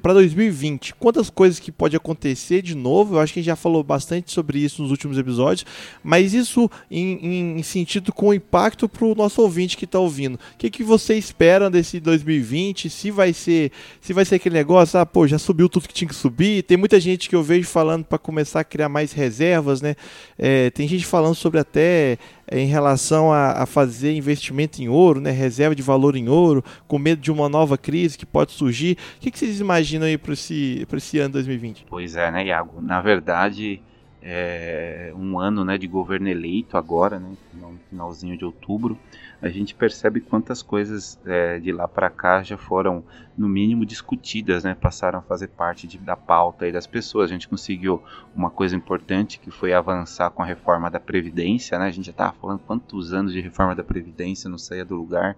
para 0.00 0.12
2020? 0.12 0.94
Quantas 0.94 1.28
coisas 1.28 1.58
que 1.58 1.72
pode 1.72 1.96
acontecer 1.96 2.62
de 2.62 2.76
novo? 2.76 3.16
Eu 3.16 3.20
acho 3.20 3.32
que 3.32 3.40
a 3.40 3.42
gente 3.42 3.48
já 3.48 3.56
falou 3.56 3.82
bastante 3.82 4.30
sobre 4.30 4.58
isso 4.60 4.82
nos 4.82 4.92
últimos 4.92 5.18
episódios, 5.18 5.66
mas 6.02 6.32
isso 6.32 6.70
em, 6.88 7.58
em 7.58 7.62
sentido 7.64 8.12
com 8.12 8.32
impacto 8.32 8.88
para 8.88 9.04
o 9.04 9.14
nosso 9.14 9.42
ouvinte 9.42 9.76
que 9.76 9.84
está 9.84 9.98
ouvindo. 9.98 10.36
O 10.36 10.58
que, 10.58 10.70
que 10.70 10.84
você 10.84 11.14
espera 11.14 11.68
desse 11.68 11.85
2020? 12.00 12.90
Se 12.90 13.10
vai 13.10 13.32
ser, 13.32 13.72
se 14.00 14.12
vai 14.12 14.24
ser 14.24 14.36
aquele 14.36 14.54
negócio, 14.54 14.98
ah, 14.98 15.06
pô, 15.06 15.26
já 15.26 15.38
subiu 15.38 15.68
tudo 15.68 15.88
que 15.88 15.94
tinha 15.94 16.08
que 16.08 16.14
subir. 16.14 16.62
Tem 16.62 16.76
muita 16.76 16.98
gente 16.98 17.28
que 17.28 17.36
eu 17.36 17.42
vejo 17.42 17.68
falando 17.68 18.04
para 18.04 18.18
começar 18.18 18.60
a 18.60 18.64
criar 18.64 18.88
mais 18.88 19.12
reservas, 19.12 19.80
né? 19.80 19.94
É, 20.38 20.70
tem 20.70 20.86
gente 20.88 21.06
falando 21.06 21.34
sobre 21.34 21.60
até 21.60 22.18
é, 22.48 22.60
em 22.60 22.66
relação 22.66 23.32
a, 23.32 23.62
a, 23.62 23.66
fazer 23.66 24.14
investimento 24.14 24.80
em 24.80 24.88
ouro, 24.88 25.20
né, 25.20 25.30
reserva 25.30 25.74
de 25.74 25.82
valor 25.82 26.14
em 26.14 26.28
ouro, 26.28 26.64
com 26.86 26.98
medo 26.98 27.20
de 27.20 27.30
uma 27.30 27.48
nova 27.48 27.76
crise 27.76 28.16
que 28.16 28.24
pode 28.24 28.52
surgir. 28.52 28.96
O 29.16 29.20
que, 29.20 29.30
que 29.30 29.38
vocês 29.38 29.60
imaginam 29.60 30.06
aí 30.06 30.16
para 30.16 30.32
esse, 30.32 30.86
esse 30.92 31.18
ano 31.18 31.34
2020? 31.34 31.86
Pois 31.88 32.14
é, 32.14 32.30
né, 32.30 32.46
Iago? 32.46 32.80
Na 32.80 33.00
verdade, 33.00 33.82
é 34.22 35.12
um 35.16 35.38
ano 35.38 35.64
né, 35.64 35.76
de 35.76 35.86
governo 35.86 36.28
eleito 36.28 36.76
agora, 36.76 37.18
né, 37.18 37.30
no 37.54 37.78
finalzinho 37.90 38.36
de 38.36 38.44
outubro 38.44 38.98
a 39.40 39.48
gente 39.48 39.74
percebe 39.74 40.20
quantas 40.20 40.62
coisas 40.62 41.18
é, 41.26 41.58
de 41.58 41.70
lá 41.70 41.86
para 41.86 42.08
cá 42.08 42.42
já 42.42 42.56
foram, 42.56 43.04
no 43.36 43.48
mínimo, 43.48 43.84
discutidas, 43.84 44.64
né? 44.64 44.74
passaram 44.74 45.18
a 45.18 45.22
fazer 45.22 45.48
parte 45.48 45.86
de, 45.86 45.98
da 45.98 46.16
pauta 46.16 46.66
e 46.66 46.72
das 46.72 46.86
pessoas. 46.86 47.30
A 47.30 47.32
gente 47.32 47.48
conseguiu 47.48 48.02
uma 48.34 48.50
coisa 48.50 48.74
importante 48.74 49.38
que 49.38 49.50
foi 49.50 49.74
avançar 49.74 50.30
com 50.30 50.42
a 50.42 50.46
reforma 50.46 50.90
da 50.90 50.98
Previdência. 50.98 51.78
Né? 51.78 51.86
A 51.86 51.90
gente 51.90 52.06
já 52.06 52.12
estava 52.12 52.32
falando 52.32 52.60
quantos 52.60 53.12
anos 53.12 53.32
de 53.32 53.40
reforma 53.40 53.74
da 53.74 53.84
Previdência 53.84 54.48
não 54.48 54.58
saía 54.58 54.84
do 54.84 54.96
lugar 54.96 55.36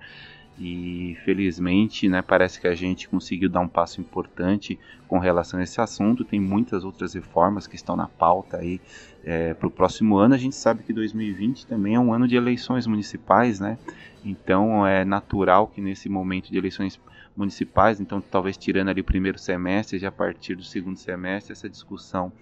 e 0.59 1.17
felizmente 1.25 2.09
né, 2.09 2.21
parece 2.21 2.61
que 2.61 2.67
a 2.67 2.75
gente 2.75 3.09
conseguiu 3.09 3.49
dar 3.49 3.61
um 3.61 3.69
passo 3.69 4.01
importante 4.01 4.79
com 5.07 5.19
relação 5.19 5.61
a 5.61 5.63
esse 5.63 5.81
assunto. 5.81 6.25
Tem 6.25 6.41
muitas 6.41 6.85
outras 6.85 7.15
reformas 7.15 7.67
que 7.67 7.77
estão 7.77 7.95
na 7.95 8.09
pauta 8.09 8.57
aí 8.57 8.81
é, 9.23 9.55
para 9.55 9.69
o 9.69 9.71
próximo 9.71 10.17
ano. 10.17 10.35
A 10.35 10.39
gente 10.39 10.57
sabe 10.57 10.83
que 10.83 10.93
2020 10.93 11.67
também 11.67 11.95
é 11.95 12.01
um 12.01 12.13
ano 12.13 12.27
de 12.27 12.35
eleições 12.35 12.87
municipais, 12.87 13.61
né? 13.61 13.79
Então 14.25 14.85
é 14.85 15.05
natural 15.05 15.69
que 15.69 15.81
nesse 15.81 16.09
momento 16.09 16.51
de 16.51 16.59
eleições 16.59 17.01
municipais, 17.37 18.01
então 18.01 18.21
talvez 18.21 18.57
tirando 18.57 18.89
ali 18.89 19.01
o 19.01 19.05
primeiro 19.05 19.39
semestre, 19.39 19.97
já 19.97 20.09
a 20.09 20.13
partir 20.13 20.57
do 20.57 20.65
segundo 20.65 20.97
semestre, 20.97 21.53
essa 21.53 21.69
discussão 21.69 22.33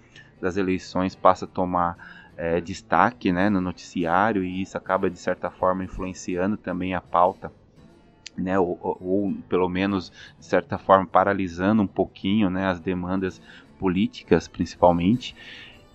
das 0.41 0.57
eleições 0.57 1.13
passa 1.13 1.45
a 1.45 1.47
tomar 1.47 1.95
é, 2.35 2.59
destaque 2.59 3.31
né, 3.31 3.47
no 3.47 3.61
noticiário 3.61 4.43
e 4.43 4.61
isso 4.61 4.75
acaba 4.75 5.07
de 5.07 5.19
certa 5.19 5.51
forma 5.51 5.83
influenciando 5.83 6.57
também 6.57 6.95
a 6.95 7.01
pauta 7.01 7.51
né, 8.37 8.59
ou, 8.59 8.77
ou, 8.81 9.33
pelo 9.49 9.67
menos 9.67 10.11
de 10.39 10.45
certa 10.45 10.77
forma 10.77 11.05
paralisando 11.05 11.81
um 11.81 11.87
pouquinho 11.87 12.49
né, 12.49 12.65
as 12.67 12.79
demandas 12.79 13.41
políticas 13.79 14.47
principalmente. 14.47 15.35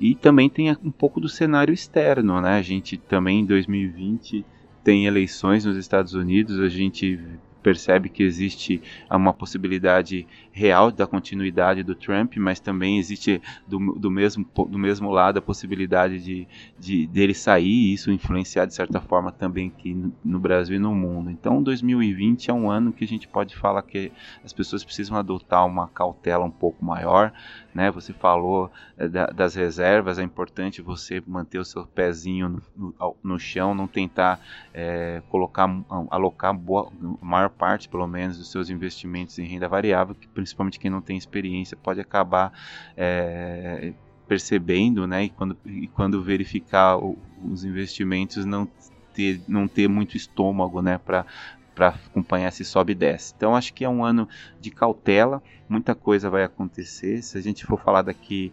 E 0.00 0.14
também 0.14 0.50
tem 0.50 0.76
um 0.82 0.90
pouco 0.90 1.20
do 1.20 1.28
cenário 1.28 1.72
externo 1.72 2.40
né. 2.40 2.56
A 2.58 2.62
gente 2.62 2.96
também 2.96 3.40
em 3.40 3.46
2020 3.46 4.44
tem 4.82 5.06
eleições 5.06 5.64
nos 5.64 5.76
Estados 5.76 6.14
Unidos, 6.14 6.58
a 6.58 6.68
gente 6.68 7.20
percebe 7.62 8.08
que 8.08 8.22
existe 8.22 8.82
uma 9.10 9.32
possibilidade 9.32 10.26
real 10.50 10.90
da 10.90 11.06
continuidade 11.06 11.82
do 11.82 11.94
Trump, 11.94 12.36
mas 12.36 12.60
também 12.60 12.98
existe 12.98 13.40
do, 13.66 13.94
do, 13.94 14.10
mesmo, 14.10 14.46
do 14.68 14.78
mesmo 14.78 15.10
lado 15.10 15.38
a 15.38 15.42
possibilidade 15.42 16.18
de, 16.22 16.46
de 16.78 17.06
dele 17.06 17.34
sair 17.34 17.66
e 17.66 17.94
isso 17.94 18.10
influenciar 18.10 18.66
de 18.66 18.74
certa 18.74 19.00
forma 19.00 19.32
também 19.32 19.68
aqui 19.68 19.96
no, 20.24 20.38
Brasil 20.38 20.76
e 20.76 20.78
no 20.78 20.94
mundo. 20.94 21.30
Então 21.30 21.62
2020 21.62 22.50
é 22.50 22.52
um 22.52 22.70
ano 22.70 22.92
que 22.92 23.04
a 23.04 23.08
gente 23.08 23.28
pode 23.28 23.56
falar 23.56 23.82
que 23.82 24.12
as 24.44 24.52
pessoas 24.52 24.84
precisam 24.84 25.16
adotar 25.16 25.66
uma 25.66 25.88
cautela 25.88 26.44
um 26.44 26.50
pouco 26.50 26.84
maior, 26.84 27.32
né? 27.74 27.90
Você 27.90 28.12
falou 28.12 28.70
da, 28.96 29.26
das 29.26 29.54
reservas, 29.54 30.18
é 30.18 30.22
importante 30.22 30.82
você 30.82 31.22
manter 31.26 31.58
o 31.58 31.64
seu 31.64 31.86
pezinho 31.86 32.60
no, 32.76 33.16
no, 33.22 33.38
chão, 33.38 33.74
não 33.74 33.86
tentar 33.86 34.40
é, 34.72 35.22
colocar, 35.28 35.68
alocar 36.10 36.54
boa, 36.54 36.90
a 37.20 37.24
maior 37.24 37.50
parte, 37.50 37.88
pelo 37.88 38.06
menos, 38.06 38.38
dos 38.38 38.50
seus 38.50 38.68
investimentos 38.70 39.38
em 39.38 39.44
renda 39.44 39.68
variável, 39.68 40.14
que 40.14 40.28
principalmente 40.28 40.78
quem 40.78 40.90
não 40.90 41.00
tem 41.00 41.16
experiência 41.16 41.76
pode 41.76 42.00
acabar 42.00 42.52
é, 42.96 43.92
percebendo, 44.28 45.06
né? 45.06 45.24
E 45.24 45.28
quando, 45.30 45.56
e 45.64 45.88
quando 45.88 46.22
verificar 46.22 46.96
o, 46.96 47.18
os 47.44 47.64
investimentos 47.64 48.44
não 48.44 48.68
ter, 49.12 49.40
não 49.46 49.68
ter 49.68 49.88
muito 49.88 50.16
estômago, 50.16 50.80
né? 50.80 50.98
Para 50.98 51.26
para 51.74 51.88
acompanhar 51.88 52.50
se 52.52 52.64
sobe 52.64 52.92
e 52.92 52.94
desce. 52.94 53.32
Então 53.36 53.56
acho 53.56 53.72
que 53.72 53.84
é 53.84 53.88
um 53.88 54.04
ano 54.04 54.28
de 54.60 54.70
cautela, 54.70 55.42
muita 55.68 55.94
coisa 55.94 56.28
vai 56.28 56.44
acontecer. 56.44 57.22
Se 57.22 57.38
a 57.38 57.40
gente 57.40 57.64
for 57.64 57.78
falar 57.78 58.02
daqui, 58.02 58.52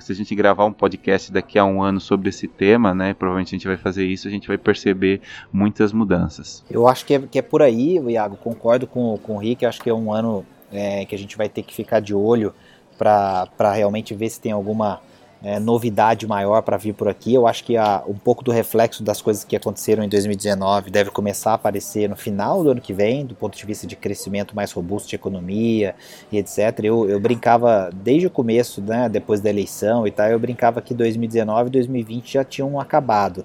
se 0.00 0.12
a 0.12 0.14
gente 0.14 0.34
gravar 0.34 0.64
um 0.64 0.72
podcast 0.72 1.30
daqui 1.32 1.58
a 1.58 1.64
um 1.64 1.82
ano 1.82 2.00
sobre 2.00 2.28
esse 2.28 2.48
tema, 2.48 2.94
né, 2.94 3.14
provavelmente 3.14 3.54
a 3.54 3.58
gente 3.58 3.66
vai 3.66 3.76
fazer 3.76 4.04
isso, 4.04 4.26
a 4.26 4.30
gente 4.30 4.48
vai 4.48 4.58
perceber 4.58 5.20
muitas 5.52 5.92
mudanças. 5.92 6.64
Eu 6.68 6.88
acho 6.88 7.06
que 7.06 7.14
é, 7.14 7.20
que 7.20 7.38
é 7.38 7.42
por 7.42 7.62
aí, 7.62 7.98
Iago, 7.98 8.36
concordo 8.36 8.86
com, 8.86 9.16
com 9.18 9.36
o 9.36 9.38
Rick, 9.38 9.64
acho 9.64 9.80
que 9.80 9.90
é 9.90 9.94
um 9.94 10.12
ano 10.12 10.44
é, 10.72 11.04
que 11.04 11.14
a 11.14 11.18
gente 11.18 11.36
vai 11.36 11.48
ter 11.48 11.62
que 11.62 11.74
ficar 11.74 12.00
de 12.00 12.14
olho 12.14 12.52
para 12.98 13.72
realmente 13.74 14.14
ver 14.14 14.28
se 14.30 14.40
tem 14.40 14.52
alguma 14.52 15.00
é, 15.42 15.58
novidade 15.58 16.26
maior 16.26 16.62
para 16.62 16.76
vir 16.76 16.94
por 16.94 17.08
aqui. 17.08 17.34
Eu 17.34 17.46
acho 17.46 17.64
que 17.64 17.76
a, 17.76 18.02
um 18.06 18.14
pouco 18.14 18.42
do 18.42 18.50
reflexo 18.50 19.02
das 19.02 19.20
coisas 19.20 19.44
que 19.44 19.56
aconteceram 19.56 20.02
em 20.02 20.08
2019 20.08 20.90
deve 20.90 21.10
começar 21.10 21.52
a 21.52 21.54
aparecer 21.54 22.08
no 22.08 22.16
final 22.16 22.62
do 22.62 22.70
ano 22.70 22.80
que 22.80 22.92
vem, 22.92 23.24
do 23.24 23.34
ponto 23.34 23.56
de 23.56 23.66
vista 23.66 23.86
de 23.86 23.96
crescimento 23.96 24.54
mais 24.54 24.72
robusto 24.72 25.08
de 25.08 25.16
economia 25.16 25.94
e 26.32 26.38
etc. 26.38 26.80
Eu, 26.82 27.08
eu 27.08 27.20
brincava 27.20 27.90
desde 27.94 28.26
o 28.26 28.30
começo, 28.30 28.80
né, 28.80 29.08
depois 29.08 29.40
da 29.40 29.50
eleição 29.50 30.06
e 30.06 30.10
tal, 30.10 30.28
eu 30.28 30.38
brincava 30.38 30.80
que 30.80 30.94
2019 30.94 31.68
e 31.68 31.72
2020 31.72 32.32
já 32.32 32.44
tinham 32.44 32.80
acabado 32.80 33.44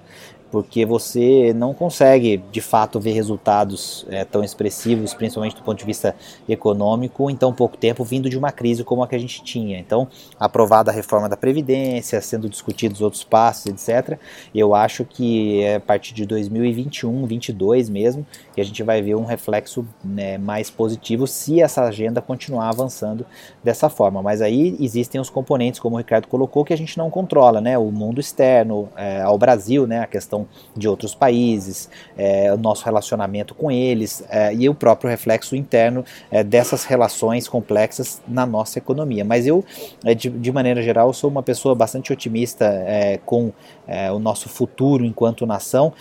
porque 0.52 0.84
você 0.84 1.54
não 1.54 1.72
consegue 1.72 2.36
de 2.52 2.60
fato 2.60 3.00
ver 3.00 3.12
resultados 3.12 4.06
é, 4.10 4.22
tão 4.22 4.44
expressivos, 4.44 5.14
principalmente 5.14 5.56
do 5.56 5.62
ponto 5.62 5.78
de 5.78 5.84
vista 5.86 6.14
econômico, 6.46 7.30
em 7.30 7.34
tão 7.34 7.54
pouco 7.54 7.78
tempo, 7.78 8.04
vindo 8.04 8.28
de 8.28 8.36
uma 8.38 8.52
crise 8.52 8.84
como 8.84 9.02
a 9.02 9.08
que 9.08 9.16
a 9.16 9.18
gente 9.18 9.42
tinha. 9.42 9.78
Então, 9.78 10.06
aprovada 10.38 10.90
a 10.90 10.94
reforma 10.94 11.26
da 11.26 11.38
Previdência, 11.38 12.20
sendo 12.20 12.50
discutidos 12.50 13.00
outros 13.00 13.24
passos, 13.24 13.66
etc., 13.66 14.18
eu 14.54 14.74
acho 14.74 15.06
que 15.06 15.62
é 15.62 15.76
a 15.76 15.80
partir 15.80 16.12
de 16.12 16.26
2021, 16.26 17.22
2022 17.22 17.88
mesmo, 17.88 18.26
que 18.54 18.60
a 18.60 18.64
gente 18.64 18.82
vai 18.82 19.00
ver 19.00 19.14
um 19.14 19.24
reflexo 19.24 19.86
né, 20.04 20.36
mais 20.36 20.68
positivo 20.68 21.26
se 21.26 21.62
essa 21.62 21.84
agenda 21.84 22.20
continuar 22.20 22.68
avançando 22.68 23.24
dessa 23.64 23.88
forma. 23.88 24.22
Mas 24.22 24.42
aí 24.42 24.76
existem 24.78 25.18
os 25.18 25.30
componentes, 25.30 25.80
como 25.80 25.96
o 25.96 25.98
Ricardo 25.98 26.28
colocou, 26.28 26.62
que 26.62 26.74
a 26.74 26.76
gente 26.76 26.98
não 26.98 27.08
controla, 27.08 27.60
né? 27.60 27.78
O 27.78 27.90
mundo 27.90 28.20
externo, 28.20 28.88
é, 28.96 29.22
ao 29.22 29.38
Brasil, 29.38 29.86
né? 29.86 30.00
A 30.00 30.06
questão 30.06 30.41
de 30.76 30.88
outros 30.88 31.14
países, 31.14 31.88
é, 32.16 32.52
o 32.52 32.56
nosso 32.56 32.84
relacionamento 32.84 33.54
com 33.54 33.70
eles 33.70 34.24
é, 34.28 34.54
e 34.54 34.68
o 34.68 34.74
próprio 34.74 35.10
reflexo 35.10 35.56
interno 35.56 36.04
é, 36.30 36.42
dessas 36.42 36.84
relações 36.84 37.48
complexas 37.48 38.20
na 38.26 38.46
nossa 38.46 38.78
economia. 38.78 39.24
Mas 39.24 39.46
eu, 39.46 39.64
é, 40.04 40.14
de, 40.14 40.30
de, 40.30 40.52
maneira 40.52 40.82
geral, 40.82 41.12
sou 41.12 41.30
uma 41.30 41.42
pessoa 41.42 41.74
bastante 41.74 42.12
otimista 42.12 42.64
é, 42.64 43.18
com 43.24 43.52
é, 43.86 44.10
o 44.10 44.18
nosso 44.18 44.48
futuro 44.48 45.04
enquanto 45.04 45.46
nação. 45.46 45.92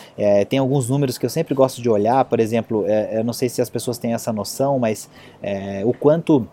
tem 0.50 0.60
alguns 0.60 0.90
números 0.90 1.18
que 1.18 1.26
eu 1.26 1.30
sempre 1.30 1.56
gosto 1.56 1.82
de 1.82 1.90
olhar, 1.90 2.24
por 2.26 2.40
exemplo, 2.40 2.86
eu 3.12 3.24
não 3.24 3.34
sei 3.34 3.50
se 3.50 3.62
as 3.62 3.70
pessoas 3.70 3.98
têm 3.98 4.14
essa 4.14 4.32
noção, 4.32 4.78
mas 4.78 5.10
o 5.86 5.94
quanto 5.94 6.48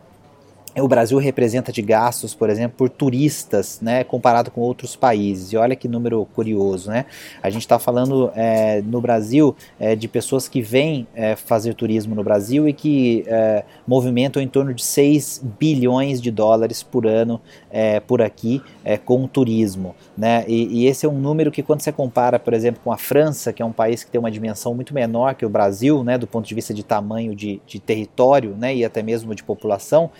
o 0.80 0.88
Brasil 0.88 1.18
representa 1.18 1.72
de 1.72 1.82
gastos, 1.82 2.34
por 2.34 2.50
exemplo, 2.50 2.76
por 2.76 2.88
turistas, 2.88 3.80
né, 3.80 4.04
comparado 4.04 4.50
com 4.50 4.60
outros 4.60 4.96
países. 4.96 5.52
E 5.52 5.56
olha 5.56 5.74
que 5.74 5.88
número 5.88 6.26
curioso, 6.34 6.90
né? 6.90 7.06
A 7.42 7.50
gente 7.50 7.62
está 7.62 7.78
falando 7.78 8.30
é, 8.34 8.82
no 8.82 9.00
Brasil 9.00 9.56
é, 9.78 9.96
de 9.96 10.06
pessoas 10.08 10.48
que 10.48 10.60
vêm 10.60 11.06
é, 11.14 11.36
fazer 11.36 11.74
turismo 11.74 12.14
no 12.14 12.22
Brasil 12.22 12.68
e 12.68 12.72
que 12.72 13.24
é, 13.26 13.64
movimentam 13.86 14.42
em 14.42 14.48
torno 14.48 14.74
de 14.74 14.84
6 14.84 15.42
bilhões 15.58 16.20
de 16.20 16.30
dólares 16.30 16.82
por 16.82 17.06
ano 17.06 17.40
é, 17.70 18.00
por 18.00 18.22
aqui 18.22 18.62
é, 18.84 18.96
com 18.96 19.24
o 19.24 19.28
turismo, 19.28 19.94
né? 20.16 20.44
E, 20.46 20.82
e, 20.82 20.86
esse 20.86 21.04
é 21.04 21.08
um 21.08 21.18
número 21.18 21.50
que 21.50 21.62
quando 21.62 21.80
você 21.80 21.92
compara, 21.92 22.38
por 22.38 22.54
exemplo, 22.54 22.80
com 22.82 22.92
a 22.92 22.96
França, 22.96 23.52
que 23.52 23.62
é 23.62 23.64
um 23.64 23.72
país 23.72 24.02
que 24.04 24.10
tem 24.10 24.18
uma 24.18 24.30
dimensão 24.30 24.74
muito 24.74 24.94
menor 24.94 25.34
que 25.34 25.44
o 25.44 25.48
Brasil, 25.48 26.02
né, 26.02 26.16
do 26.16 26.26
ponto 26.26 26.46
de 26.46 26.54
vista 26.54 26.72
de 26.72 26.82
tamanho 26.82 27.34
de, 27.34 27.60
de 27.66 27.78
território, 27.78 28.56
né, 28.58 28.74
e 28.74 28.84
até 28.84 29.02
mesmo 29.02 29.34
de 29.34 29.44
população, 29.44 30.10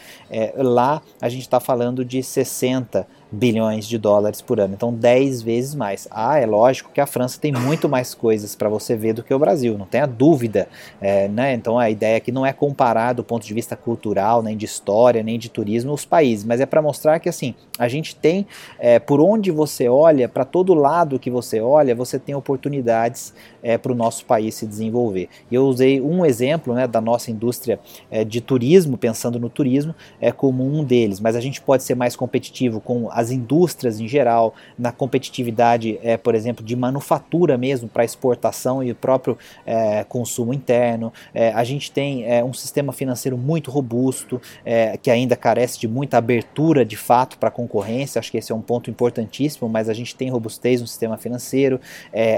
lá 0.56 1.02
a 1.20 1.28
gente 1.28 1.42
está 1.42 1.60
falando 1.60 2.04
de 2.04 2.22
60 2.22 3.06
bilhões 3.30 3.86
de 3.86 3.98
dólares 3.98 4.40
por 4.40 4.58
ano, 4.58 4.74
então 4.74 4.92
10 4.92 5.42
vezes 5.42 5.74
mais. 5.74 6.08
Ah, 6.10 6.38
é 6.38 6.46
lógico 6.46 6.90
que 6.92 7.00
a 7.00 7.06
França 7.06 7.38
tem 7.38 7.52
muito 7.52 7.88
mais 7.88 8.14
coisas 8.14 8.54
para 8.54 8.68
você 8.68 8.96
ver 8.96 9.12
do 9.12 9.22
que 9.22 9.32
o 9.34 9.38
Brasil, 9.38 9.76
não 9.76 9.86
tenha 9.86 10.06
dúvida. 10.06 10.68
É, 11.00 11.28
né? 11.28 11.52
Então 11.52 11.78
a 11.78 11.90
ideia 11.90 12.16
aqui 12.16 12.32
não 12.32 12.46
é 12.46 12.52
comparar 12.52 13.12
do 13.12 13.22
ponto 13.22 13.46
de 13.46 13.52
vista 13.52 13.76
cultural, 13.76 14.42
nem 14.42 14.56
de 14.56 14.64
história, 14.64 15.22
nem 15.22 15.38
de 15.38 15.50
turismo 15.50 15.92
os 15.92 16.04
países, 16.04 16.44
mas 16.44 16.60
é 16.60 16.66
para 16.66 16.80
mostrar 16.80 17.18
que 17.18 17.28
assim 17.28 17.54
a 17.78 17.86
gente 17.86 18.16
tem, 18.16 18.46
é, 18.78 18.98
por 18.98 19.20
onde 19.20 19.50
você 19.50 19.88
olha, 19.88 20.28
para 20.28 20.44
todo 20.44 20.74
lado 20.74 21.18
que 21.18 21.30
você 21.30 21.60
olha, 21.60 21.94
você 21.94 22.18
tem 22.18 22.34
oportunidades 22.34 23.34
é, 23.62 23.78
para 23.78 23.92
o 23.92 23.94
nosso 23.94 24.24
país 24.24 24.54
se 24.54 24.66
desenvolver. 24.66 25.28
Eu 25.50 25.66
usei 25.66 26.00
um 26.00 26.24
exemplo 26.24 26.74
né, 26.74 26.86
da 26.86 27.00
nossa 27.00 27.30
indústria 27.30 27.78
é, 28.10 28.24
de 28.24 28.40
turismo, 28.40 28.96
pensando 28.96 29.38
no 29.38 29.48
turismo, 29.48 29.94
é 30.20 30.32
como 30.32 30.64
um 30.64 30.84
deles, 30.84 31.20
mas 31.20 31.36
a 31.36 31.40
gente 31.40 31.60
pode 31.60 31.82
ser 31.82 31.94
mais 31.94 32.16
competitivo 32.16 32.80
com 32.80 33.08
as 33.10 33.30
indústrias 33.30 34.00
em 34.00 34.08
geral, 34.08 34.54
na 34.78 34.92
competitividade, 34.92 35.98
é, 36.02 36.16
por 36.16 36.34
exemplo, 36.34 36.64
de 36.64 36.76
manufatura 36.76 37.56
mesmo 37.56 37.88
para 37.88 38.04
exportação 38.04 38.82
e 38.82 38.90
o 38.90 38.94
próprio 38.94 39.38
é, 39.66 40.04
consumo 40.04 40.52
interno. 40.52 41.12
É, 41.34 41.52
a 41.52 41.64
gente 41.64 41.90
tem 41.90 42.24
é, 42.24 42.42
um 42.42 42.52
sistema 42.52 42.92
financeiro 42.92 43.36
muito 43.36 43.70
robusto, 43.70 44.40
é, 44.64 44.96
que 44.96 45.10
ainda 45.10 45.36
carece 45.36 45.78
de 45.78 45.88
muita 45.88 46.18
abertura 46.18 46.84
de 46.84 46.96
fato 46.96 47.38
para 47.38 47.48
a 47.48 47.52
concorrência. 47.52 48.18
Acho 48.18 48.30
que 48.30 48.38
esse 48.38 48.52
é 48.52 48.54
um 48.54 48.60
ponto 48.60 48.90
importantíssimo, 48.90 49.68
mas 49.68 49.88
a 49.88 49.94
gente 49.94 50.14
tem 50.14 50.30
robustez 50.30 50.80
no 50.80 50.86
sistema 50.86 51.16
financeiro, 51.16 51.80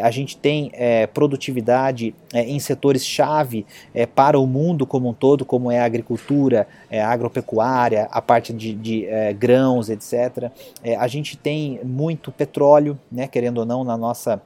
a 0.02 0.10
gente 0.10 0.36
tem 0.36 0.72
produtividade 1.10 2.14
em 2.32 2.58
setores-chave 2.58 3.66
para 4.14 4.38
o 4.38 4.46
mundo 4.46 4.86
como 4.86 5.08
um 5.08 5.12
todo, 5.12 5.44
como 5.44 5.70
é 5.70 5.80
a 5.80 5.84
agricultura, 5.84 6.66
a 6.90 7.08
agropecuária, 7.08 8.08
a 8.10 8.22
parte 8.22 8.52
de, 8.52 8.74
de 8.74 9.06
grãos, 9.38 9.90
etc. 9.90 10.50
É, 10.82 10.96
a 10.96 11.06
gente 11.06 11.36
tem 11.36 11.80
muito 11.84 12.30
petróleo, 12.32 12.98
né, 13.10 13.26
querendo 13.26 13.58
ou 13.58 13.66
não, 13.66 13.84
na 13.84 13.96
nossa, 13.96 14.40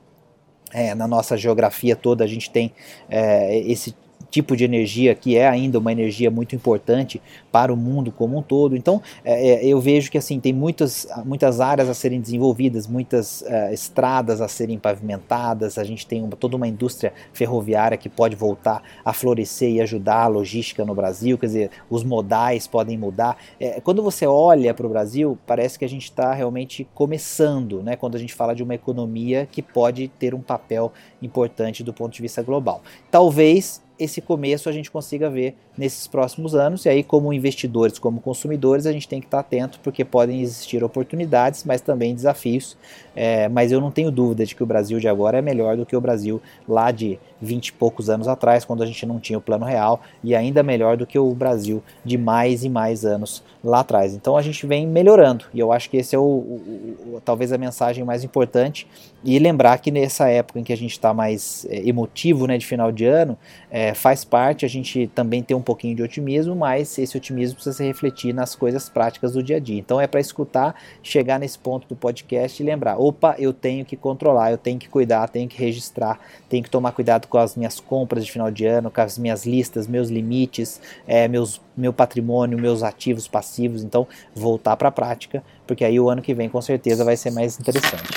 é, 0.72 0.94
na 0.94 1.06
nossa 1.06 1.36
geografia 1.36 1.94
toda, 1.96 2.24
a 2.24 2.26
gente 2.26 2.50
tem 2.50 2.72
é, 3.08 3.58
esse 3.58 3.94
tipo 4.34 4.56
de 4.56 4.64
energia 4.64 5.14
que 5.14 5.36
é 5.36 5.46
ainda 5.46 5.78
uma 5.78 5.92
energia 5.92 6.28
muito 6.28 6.56
importante 6.56 7.22
para 7.52 7.72
o 7.72 7.76
mundo 7.76 8.10
como 8.10 8.36
um 8.36 8.42
todo. 8.42 8.76
Então, 8.76 9.00
é, 9.24 9.50
é, 9.50 9.66
eu 9.66 9.80
vejo 9.80 10.10
que 10.10 10.18
assim 10.18 10.40
tem 10.40 10.52
muitas, 10.52 11.06
muitas 11.24 11.60
áreas 11.60 11.88
a 11.88 11.94
serem 11.94 12.20
desenvolvidas, 12.20 12.88
muitas 12.88 13.42
uh, 13.42 13.72
estradas 13.72 14.40
a 14.40 14.48
serem 14.48 14.76
pavimentadas. 14.76 15.78
A 15.78 15.84
gente 15.84 16.04
tem 16.04 16.20
uma, 16.20 16.34
toda 16.34 16.56
uma 16.56 16.66
indústria 16.66 17.12
ferroviária 17.32 17.96
que 17.96 18.08
pode 18.08 18.34
voltar 18.34 18.82
a 19.04 19.12
florescer 19.12 19.70
e 19.70 19.80
ajudar 19.80 20.24
a 20.24 20.26
logística 20.26 20.84
no 20.84 20.96
Brasil. 20.96 21.38
Quer 21.38 21.46
dizer, 21.46 21.70
os 21.88 22.02
modais 22.02 22.66
podem 22.66 22.98
mudar. 22.98 23.36
É, 23.60 23.80
quando 23.80 24.02
você 24.02 24.26
olha 24.26 24.74
para 24.74 24.84
o 24.84 24.88
Brasil, 24.88 25.38
parece 25.46 25.78
que 25.78 25.84
a 25.84 25.88
gente 25.88 26.04
está 26.04 26.34
realmente 26.34 26.88
começando, 26.92 27.84
né? 27.84 27.94
Quando 27.94 28.16
a 28.16 28.18
gente 28.18 28.34
fala 28.34 28.52
de 28.52 28.64
uma 28.64 28.74
economia 28.74 29.46
que 29.48 29.62
pode 29.62 30.08
ter 30.08 30.34
um 30.34 30.40
papel 30.40 30.92
importante 31.22 31.84
do 31.84 31.94
ponto 31.94 32.12
de 32.12 32.20
vista 32.20 32.42
global. 32.42 32.82
Talvez 33.12 33.84
esse 33.98 34.20
começo 34.20 34.68
a 34.68 34.72
gente 34.72 34.90
consiga 34.90 35.30
ver 35.30 35.56
nesses 35.76 36.06
próximos 36.06 36.54
anos. 36.54 36.84
E 36.84 36.88
aí, 36.88 37.02
como 37.02 37.32
investidores, 37.32 37.98
como 37.98 38.20
consumidores, 38.20 38.86
a 38.86 38.92
gente 38.92 39.08
tem 39.08 39.20
que 39.20 39.26
estar 39.26 39.40
atento, 39.40 39.80
porque 39.82 40.04
podem 40.04 40.40
existir 40.40 40.82
oportunidades, 40.82 41.64
mas 41.64 41.80
também 41.80 42.14
desafios. 42.14 42.76
É, 43.16 43.48
mas 43.48 43.70
eu 43.70 43.80
não 43.80 43.90
tenho 43.90 44.10
dúvida 44.10 44.44
de 44.44 44.54
que 44.54 44.62
o 44.62 44.66
Brasil 44.66 44.98
de 44.98 45.08
agora 45.08 45.38
é 45.38 45.42
melhor 45.42 45.76
do 45.76 45.86
que 45.86 45.94
o 45.94 46.00
Brasil 46.00 46.40
lá 46.68 46.90
de 46.90 47.18
20 47.40 47.68
e 47.68 47.72
poucos 47.72 48.08
anos 48.08 48.26
atrás, 48.26 48.64
quando 48.64 48.82
a 48.82 48.86
gente 48.86 49.04
não 49.06 49.20
tinha 49.20 49.38
o 49.38 49.42
plano 49.42 49.64
real, 49.64 50.00
e 50.22 50.34
ainda 50.34 50.62
melhor 50.62 50.96
do 50.96 51.06
que 51.06 51.18
o 51.18 51.34
Brasil 51.34 51.82
de 52.04 52.16
mais 52.16 52.64
e 52.64 52.68
mais 52.68 53.04
anos 53.04 53.42
lá 53.62 53.80
atrás. 53.80 54.14
Então 54.14 54.36
a 54.36 54.42
gente 54.42 54.66
vem 54.66 54.86
melhorando, 54.86 55.44
e 55.52 55.60
eu 55.60 55.70
acho 55.70 55.90
que 55.90 55.96
esse 55.96 56.16
é 56.16 56.18
o, 56.18 56.22
o, 56.22 57.14
o 57.14 57.22
talvez 57.24 57.52
a 57.52 57.58
mensagem 57.58 58.04
mais 58.04 58.24
importante. 58.24 58.86
E 59.22 59.38
lembrar 59.38 59.78
que 59.78 59.90
nessa 59.90 60.28
época 60.28 60.60
em 60.60 60.64
que 60.64 60.72
a 60.72 60.76
gente 60.76 60.92
está 60.92 61.14
mais 61.14 61.66
é, 61.70 61.88
emotivo, 61.88 62.46
né, 62.46 62.58
de 62.58 62.66
final 62.66 62.92
de 62.92 63.06
ano, 63.06 63.38
é, 63.70 63.94
faz 63.94 64.22
parte 64.22 64.66
a 64.66 64.68
gente 64.68 65.06
também 65.14 65.42
ter 65.42 65.54
um 65.54 65.62
pouquinho 65.64 65.96
de 65.96 66.02
otimismo, 66.02 66.54
mas 66.54 66.96
esse 66.98 67.16
otimismo 67.16 67.56
precisa 67.56 67.76
se 67.76 67.84
refletir 67.84 68.32
nas 68.32 68.54
coisas 68.54 68.88
práticas 68.88 69.32
do 69.32 69.42
dia 69.42 69.56
a 69.56 69.60
dia. 69.60 69.78
Então 69.78 70.00
é 70.00 70.06
para 70.06 70.20
escutar, 70.20 70.74
chegar 71.02 71.40
nesse 71.40 71.58
ponto 71.58 71.88
do 71.88 71.96
podcast 71.96 72.62
e 72.62 72.66
lembrar: 72.66 72.98
opa, 72.98 73.34
eu 73.38 73.52
tenho 73.52 73.84
que 73.84 73.96
controlar, 73.96 74.52
eu 74.52 74.58
tenho 74.58 74.78
que 74.78 74.88
cuidar, 74.88 75.28
tenho 75.28 75.48
que 75.48 75.58
registrar, 75.58 76.20
tenho 76.48 76.62
que 76.62 76.70
tomar 76.70 76.92
cuidado 76.92 77.26
com 77.26 77.38
as 77.38 77.56
minhas 77.56 77.80
compras 77.80 78.24
de 78.24 78.30
final 78.30 78.50
de 78.50 78.66
ano, 78.66 78.90
com 78.90 79.00
as 79.00 79.18
minhas 79.18 79.44
listas, 79.44 79.86
meus 79.86 80.08
limites, 80.08 80.80
é, 81.06 81.26
meus, 81.26 81.60
meu 81.76 81.92
patrimônio, 81.92 82.58
meus 82.58 82.82
ativos 82.82 83.26
passivos. 83.26 83.82
Então, 83.82 84.06
voltar 84.34 84.76
para 84.76 84.88
a 84.88 84.92
prática, 84.92 85.42
porque 85.66 85.84
aí 85.84 85.98
o 85.98 86.08
ano 86.08 86.22
que 86.22 86.34
vem 86.34 86.48
com 86.48 86.60
certeza 86.60 87.04
vai 87.04 87.16
ser 87.16 87.30
mais 87.30 87.58
interessante. 87.58 88.12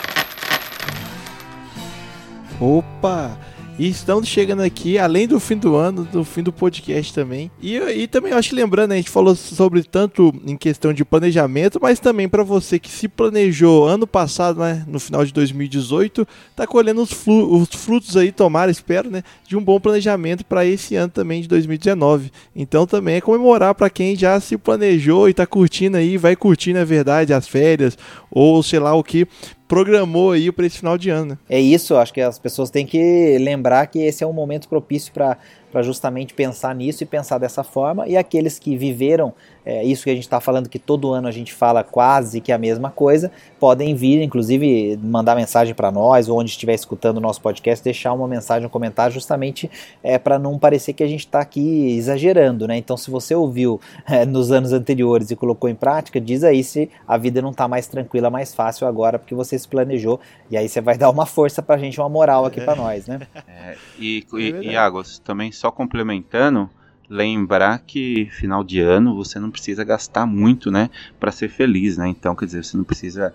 Opa! 2.59 3.56
E 3.79 3.87
estamos 3.89 4.27
chegando 4.27 4.63
aqui, 4.63 4.97
além 4.97 5.27
do 5.27 5.39
fim 5.39 5.55
do 5.55 5.75
ano, 5.75 6.03
do 6.03 6.23
fim 6.23 6.41
do 6.41 6.51
podcast 6.51 7.13
também. 7.13 7.51
E, 7.61 7.77
e 7.77 8.07
também 8.07 8.33
acho 8.33 8.49
que 8.49 8.55
lembrando, 8.55 8.89
né, 8.89 8.95
a 8.95 8.97
gente 8.97 9.11
falou 9.11 9.35
sobre 9.35 9.83
tanto 9.83 10.33
em 10.47 10.57
questão 10.57 10.91
de 10.91 11.05
planejamento, 11.05 11.77
mas 11.79 11.99
também 11.99 12.27
para 12.27 12.41
você 12.41 12.79
que 12.79 12.89
se 12.89 13.07
planejou 13.07 13.85
ano 13.85 14.07
passado, 14.07 14.61
né, 14.61 14.83
no 14.87 14.99
final 14.99 15.23
de 15.23 15.31
2018, 15.31 16.27
tá 16.55 16.65
colhendo 16.65 17.03
os, 17.03 17.11
os 17.27 17.69
frutos 17.69 18.17
aí, 18.17 18.31
tomara, 18.31 18.71
espero, 18.71 19.11
né, 19.11 19.21
de 19.47 19.55
um 19.55 19.63
bom 19.63 19.79
planejamento 19.79 20.43
para 20.43 20.65
esse 20.65 20.95
ano 20.95 21.11
também 21.11 21.43
de 21.43 21.47
2019. 21.47 22.31
Então 22.55 22.87
também 22.87 23.17
é 23.17 23.21
comemorar 23.21 23.75
para 23.75 23.91
quem 23.91 24.15
já 24.15 24.39
se 24.39 24.57
planejou 24.57 25.29
e 25.29 25.35
tá 25.35 25.45
curtindo 25.45 25.97
aí, 25.97 26.17
vai 26.17 26.35
curtir 26.35 26.73
na 26.73 26.83
verdade 26.83 27.31
as 27.31 27.47
férias 27.47 27.95
ou 28.31 28.63
sei 28.63 28.79
lá 28.79 28.95
o 28.95 29.03
que, 29.03 29.27
programou 29.67 30.31
aí 30.31 30.51
para 30.51 30.65
esse 30.65 30.77
final 30.77 30.97
de 30.97 31.09
ano. 31.09 31.31
Né? 31.31 31.37
É 31.49 31.59
isso, 31.59 31.95
acho 31.95 32.13
que 32.13 32.21
as 32.21 32.39
pessoas 32.39 32.69
têm 32.69 32.85
que 32.85 33.37
lembrar 33.39 33.85
que 33.87 33.99
esse 33.99 34.23
é 34.23 34.27
um 34.27 34.33
momento 34.33 34.67
propício 34.69 35.11
para 35.13 35.37
justamente 35.81 36.33
pensar 36.33 36.73
nisso 36.73 37.03
e 37.03 37.05
pensar 37.05 37.37
dessa 37.37 37.63
forma. 37.63 38.07
E 38.07 38.15
aqueles 38.15 38.57
que 38.57 38.77
viveram 38.77 39.33
é, 39.67 39.83
isso 39.83 40.05
que 40.05 40.09
a 40.09 40.13
gente 40.13 40.23
está 40.23 40.39
falando, 40.39 40.69
que 40.69 40.79
todo 40.79 41.11
ano 41.11 41.27
a 41.27 41.31
gente 41.31 41.53
fala 41.53 41.83
quase 41.83 42.39
que 42.39 42.53
a 42.53 42.57
mesma 42.57 42.89
coisa, 42.89 43.29
podem 43.59 43.93
vir, 43.93 44.21
inclusive, 44.21 44.97
mandar 45.03 45.35
mensagem 45.35 45.75
para 45.75 45.91
nós, 45.91 46.29
ou 46.29 46.39
onde 46.39 46.49
estiver 46.49 46.73
escutando 46.73 47.17
o 47.17 47.19
nosso 47.19 47.41
podcast, 47.41 47.83
deixar 47.83 48.13
uma 48.13 48.29
mensagem, 48.29 48.65
um 48.65 48.69
comentário, 48.69 49.13
justamente 49.13 49.69
é, 50.01 50.17
para 50.17 50.39
não 50.39 50.57
parecer 50.57 50.93
que 50.93 51.03
a 51.03 51.07
gente 51.07 51.25
está 51.25 51.41
aqui 51.41 51.97
exagerando, 51.97 52.65
né? 52.65 52.77
Então, 52.77 52.95
se 52.95 53.11
você 53.11 53.35
ouviu 53.35 53.81
é, 54.07 54.25
nos 54.25 54.53
anos 54.53 54.71
anteriores 54.71 55.31
e 55.31 55.35
colocou 55.35 55.69
em 55.69 55.75
prática, 55.75 56.21
diz 56.21 56.45
aí 56.45 56.63
se 56.63 56.89
a 57.05 57.17
vida 57.17 57.41
não 57.41 57.51
está 57.51 57.67
mais 57.67 57.87
tranquila, 57.87 58.29
mais 58.29 58.55
fácil 58.55 58.87
agora, 58.87 59.19
porque 59.19 59.35
você 59.35 59.59
se 59.59 59.67
planejou, 59.67 60.17
e 60.49 60.55
aí 60.55 60.69
você 60.69 60.79
vai 60.79 60.97
dar 60.97 61.09
uma 61.09 61.25
força 61.25 61.61
para 61.61 61.75
a 61.75 61.77
gente, 61.77 61.99
uma 61.99 62.07
moral 62.07 62.45
aqui 62.45 62.61
para 62.61 62.73
nós, 62.77 63.05
né? 63.05 63.19
É, 63.45 63.75
e, 63.99 64.25
e, 64.33 64.49
e 64.69 64.77
Águas, 64.77 65.19
também 65.19 65.51
só 65.51 65.71
complementando, 65.71 66.69
lembrar 67.09 67.79
que 67.79 68.27
final 68.31 68.63
de 68.63 68.79
ano 68.79 69.15
você 69.15 69.39
não 69.39 69.49
precisa 69.49 69.83
gastar 69.83 70.25
muito, 70.25 70.69
né, 70.69 70.89
para 71.19 71.31
ser 71.31 71.49
feliz, 71.49 71.97
né? 71.97 72.07
Então, 72.07 72.35
quer 72.35 72.45
dizer, 72.45 72.63
você 72.63 72.75
não 72.75 72.83
precisa 72.83 73.33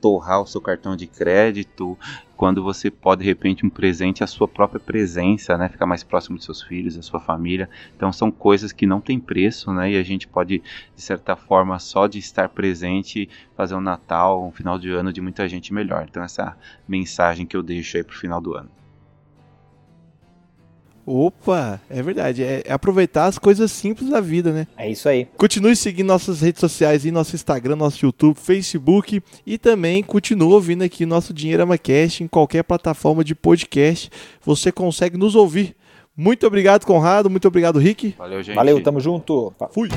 torrar 0.00 0.40
o 0.40 0.46
seu 0.46 0.60
cartão 0.60 0.94
de 0.94 1.06
crédito, 1.06 1.98
quando 2.36 2.62
você 2.62 2.90
pode 2.90 3.22
de 3.22 3.26
repente 3.26 3.64
um 3.64 3.70
presente 3.70 4.22
a 4.22 4.26
sua 4.26 4.46
própria 4.46 4.78
presença, 4.78 5.56
né, 5.56 5.68
ficar 5.68 5.86
mais 5.86 6.04
próximo 6.04 6.36
dos 6.36 6.44
seus 6.44 6.62
filhos, 6.62 6.96
da 6.96 7.02
sua 7.02 7.18
família. 7.18 7.68
Então 7.96 8.12
são 8.12 8.30
coisas 8.30 8.72
que 8.72 8.86
não 8.86 9.00
tem 9.00 9.18
preço, 9.18 9.72
né, 9.72 9.92
e 9.92 9.96
a 9.96 10.02
gente 10.02 10.28
pode 10.28 10.62
de 10.94 11.02
certa 11.02 11.34
forma 11.34 11.78
só 11.78 12.06
de 12.06 12.18
estar 12.18 12.48
presente 12.50 13.28
fazer 13.56 13.74
um 13.74 13.80
Natal, 13.80 14.46
um 14.46 14.52
final 14.52 14.78
de 14.78 14.90
ano 14.90 15.12
de 15.12 15.20
muita 15.20 15.48
gente 15.48 15.72
melhor. 15.72 16.06
Então 16.08 16.22
essa 16.22 16.56
mensagem 16.86 17.46
que 17.46 17.56
eu 17.56 17.62
deixo 17.62 17.96
aí 17.96 18.04
pro 18.04 18.16
final 18.16 18.40
do 18.40 18.54
ano. 18.54 18.70
Opa, 21.06 21.80
é 21.88 22.02
verdade. 22.02 22.42
É, 22.42 22.64
é, 22.66 22.72
aproveitar 22.72 23.26
as 23.26 23.38
coisas 23.38 23.70
simples 23.70 24.10
da 24.10 24.20
vida, 24.20 24.52
né? 24.52 24.66
É 24.76 24.90
isso 24.90 25.08
aí. 25.08 25.28
Continue 25.36 25.76
seguindo 25.76 26.08
nossas 26.08 26.40
redes 26.40 26.58
sociais 26.58 27.04
aí, 27.04 27.12
nosso 27.12 27.36
Instagram, 27.36 27.76
nosso 27.76 28.04
YouTube, 28.04 28.36
Facebook 28.36 29.22
e 29.46 29.56
também 29.56 30.02
continue 30.02 30.52
ouvindo 30.52 30.82
aqui 30.82 31.06
nosso 31.06 31.32
Dinheirama 31.32 31.78
Cast 31.78 32.24
em 32.24 32.26
qualquer 32.26 32.64
plataforma 32.64 33.22
de 33.22 33.36
podcast. 33.36 34.10
Você 34.44 34.72
consegue 34.72 35.16
nos 35.16 35.36
ouvir. 35.36 35.76
Muito 36.16 36.44
obrigado, 36.44 36.84
Conrado. 36.84 37.30
Muito 37.30 37.46
obrigado, 37.46 37.78
Rick. 37.78 38.14
Valeu, 38.18 38.42
gente. 38.42 38.56
Valeu, 38.56 38.82
tamo 38.82 38.98
junto. 38.98 39.54
Fui. 39.70 39.88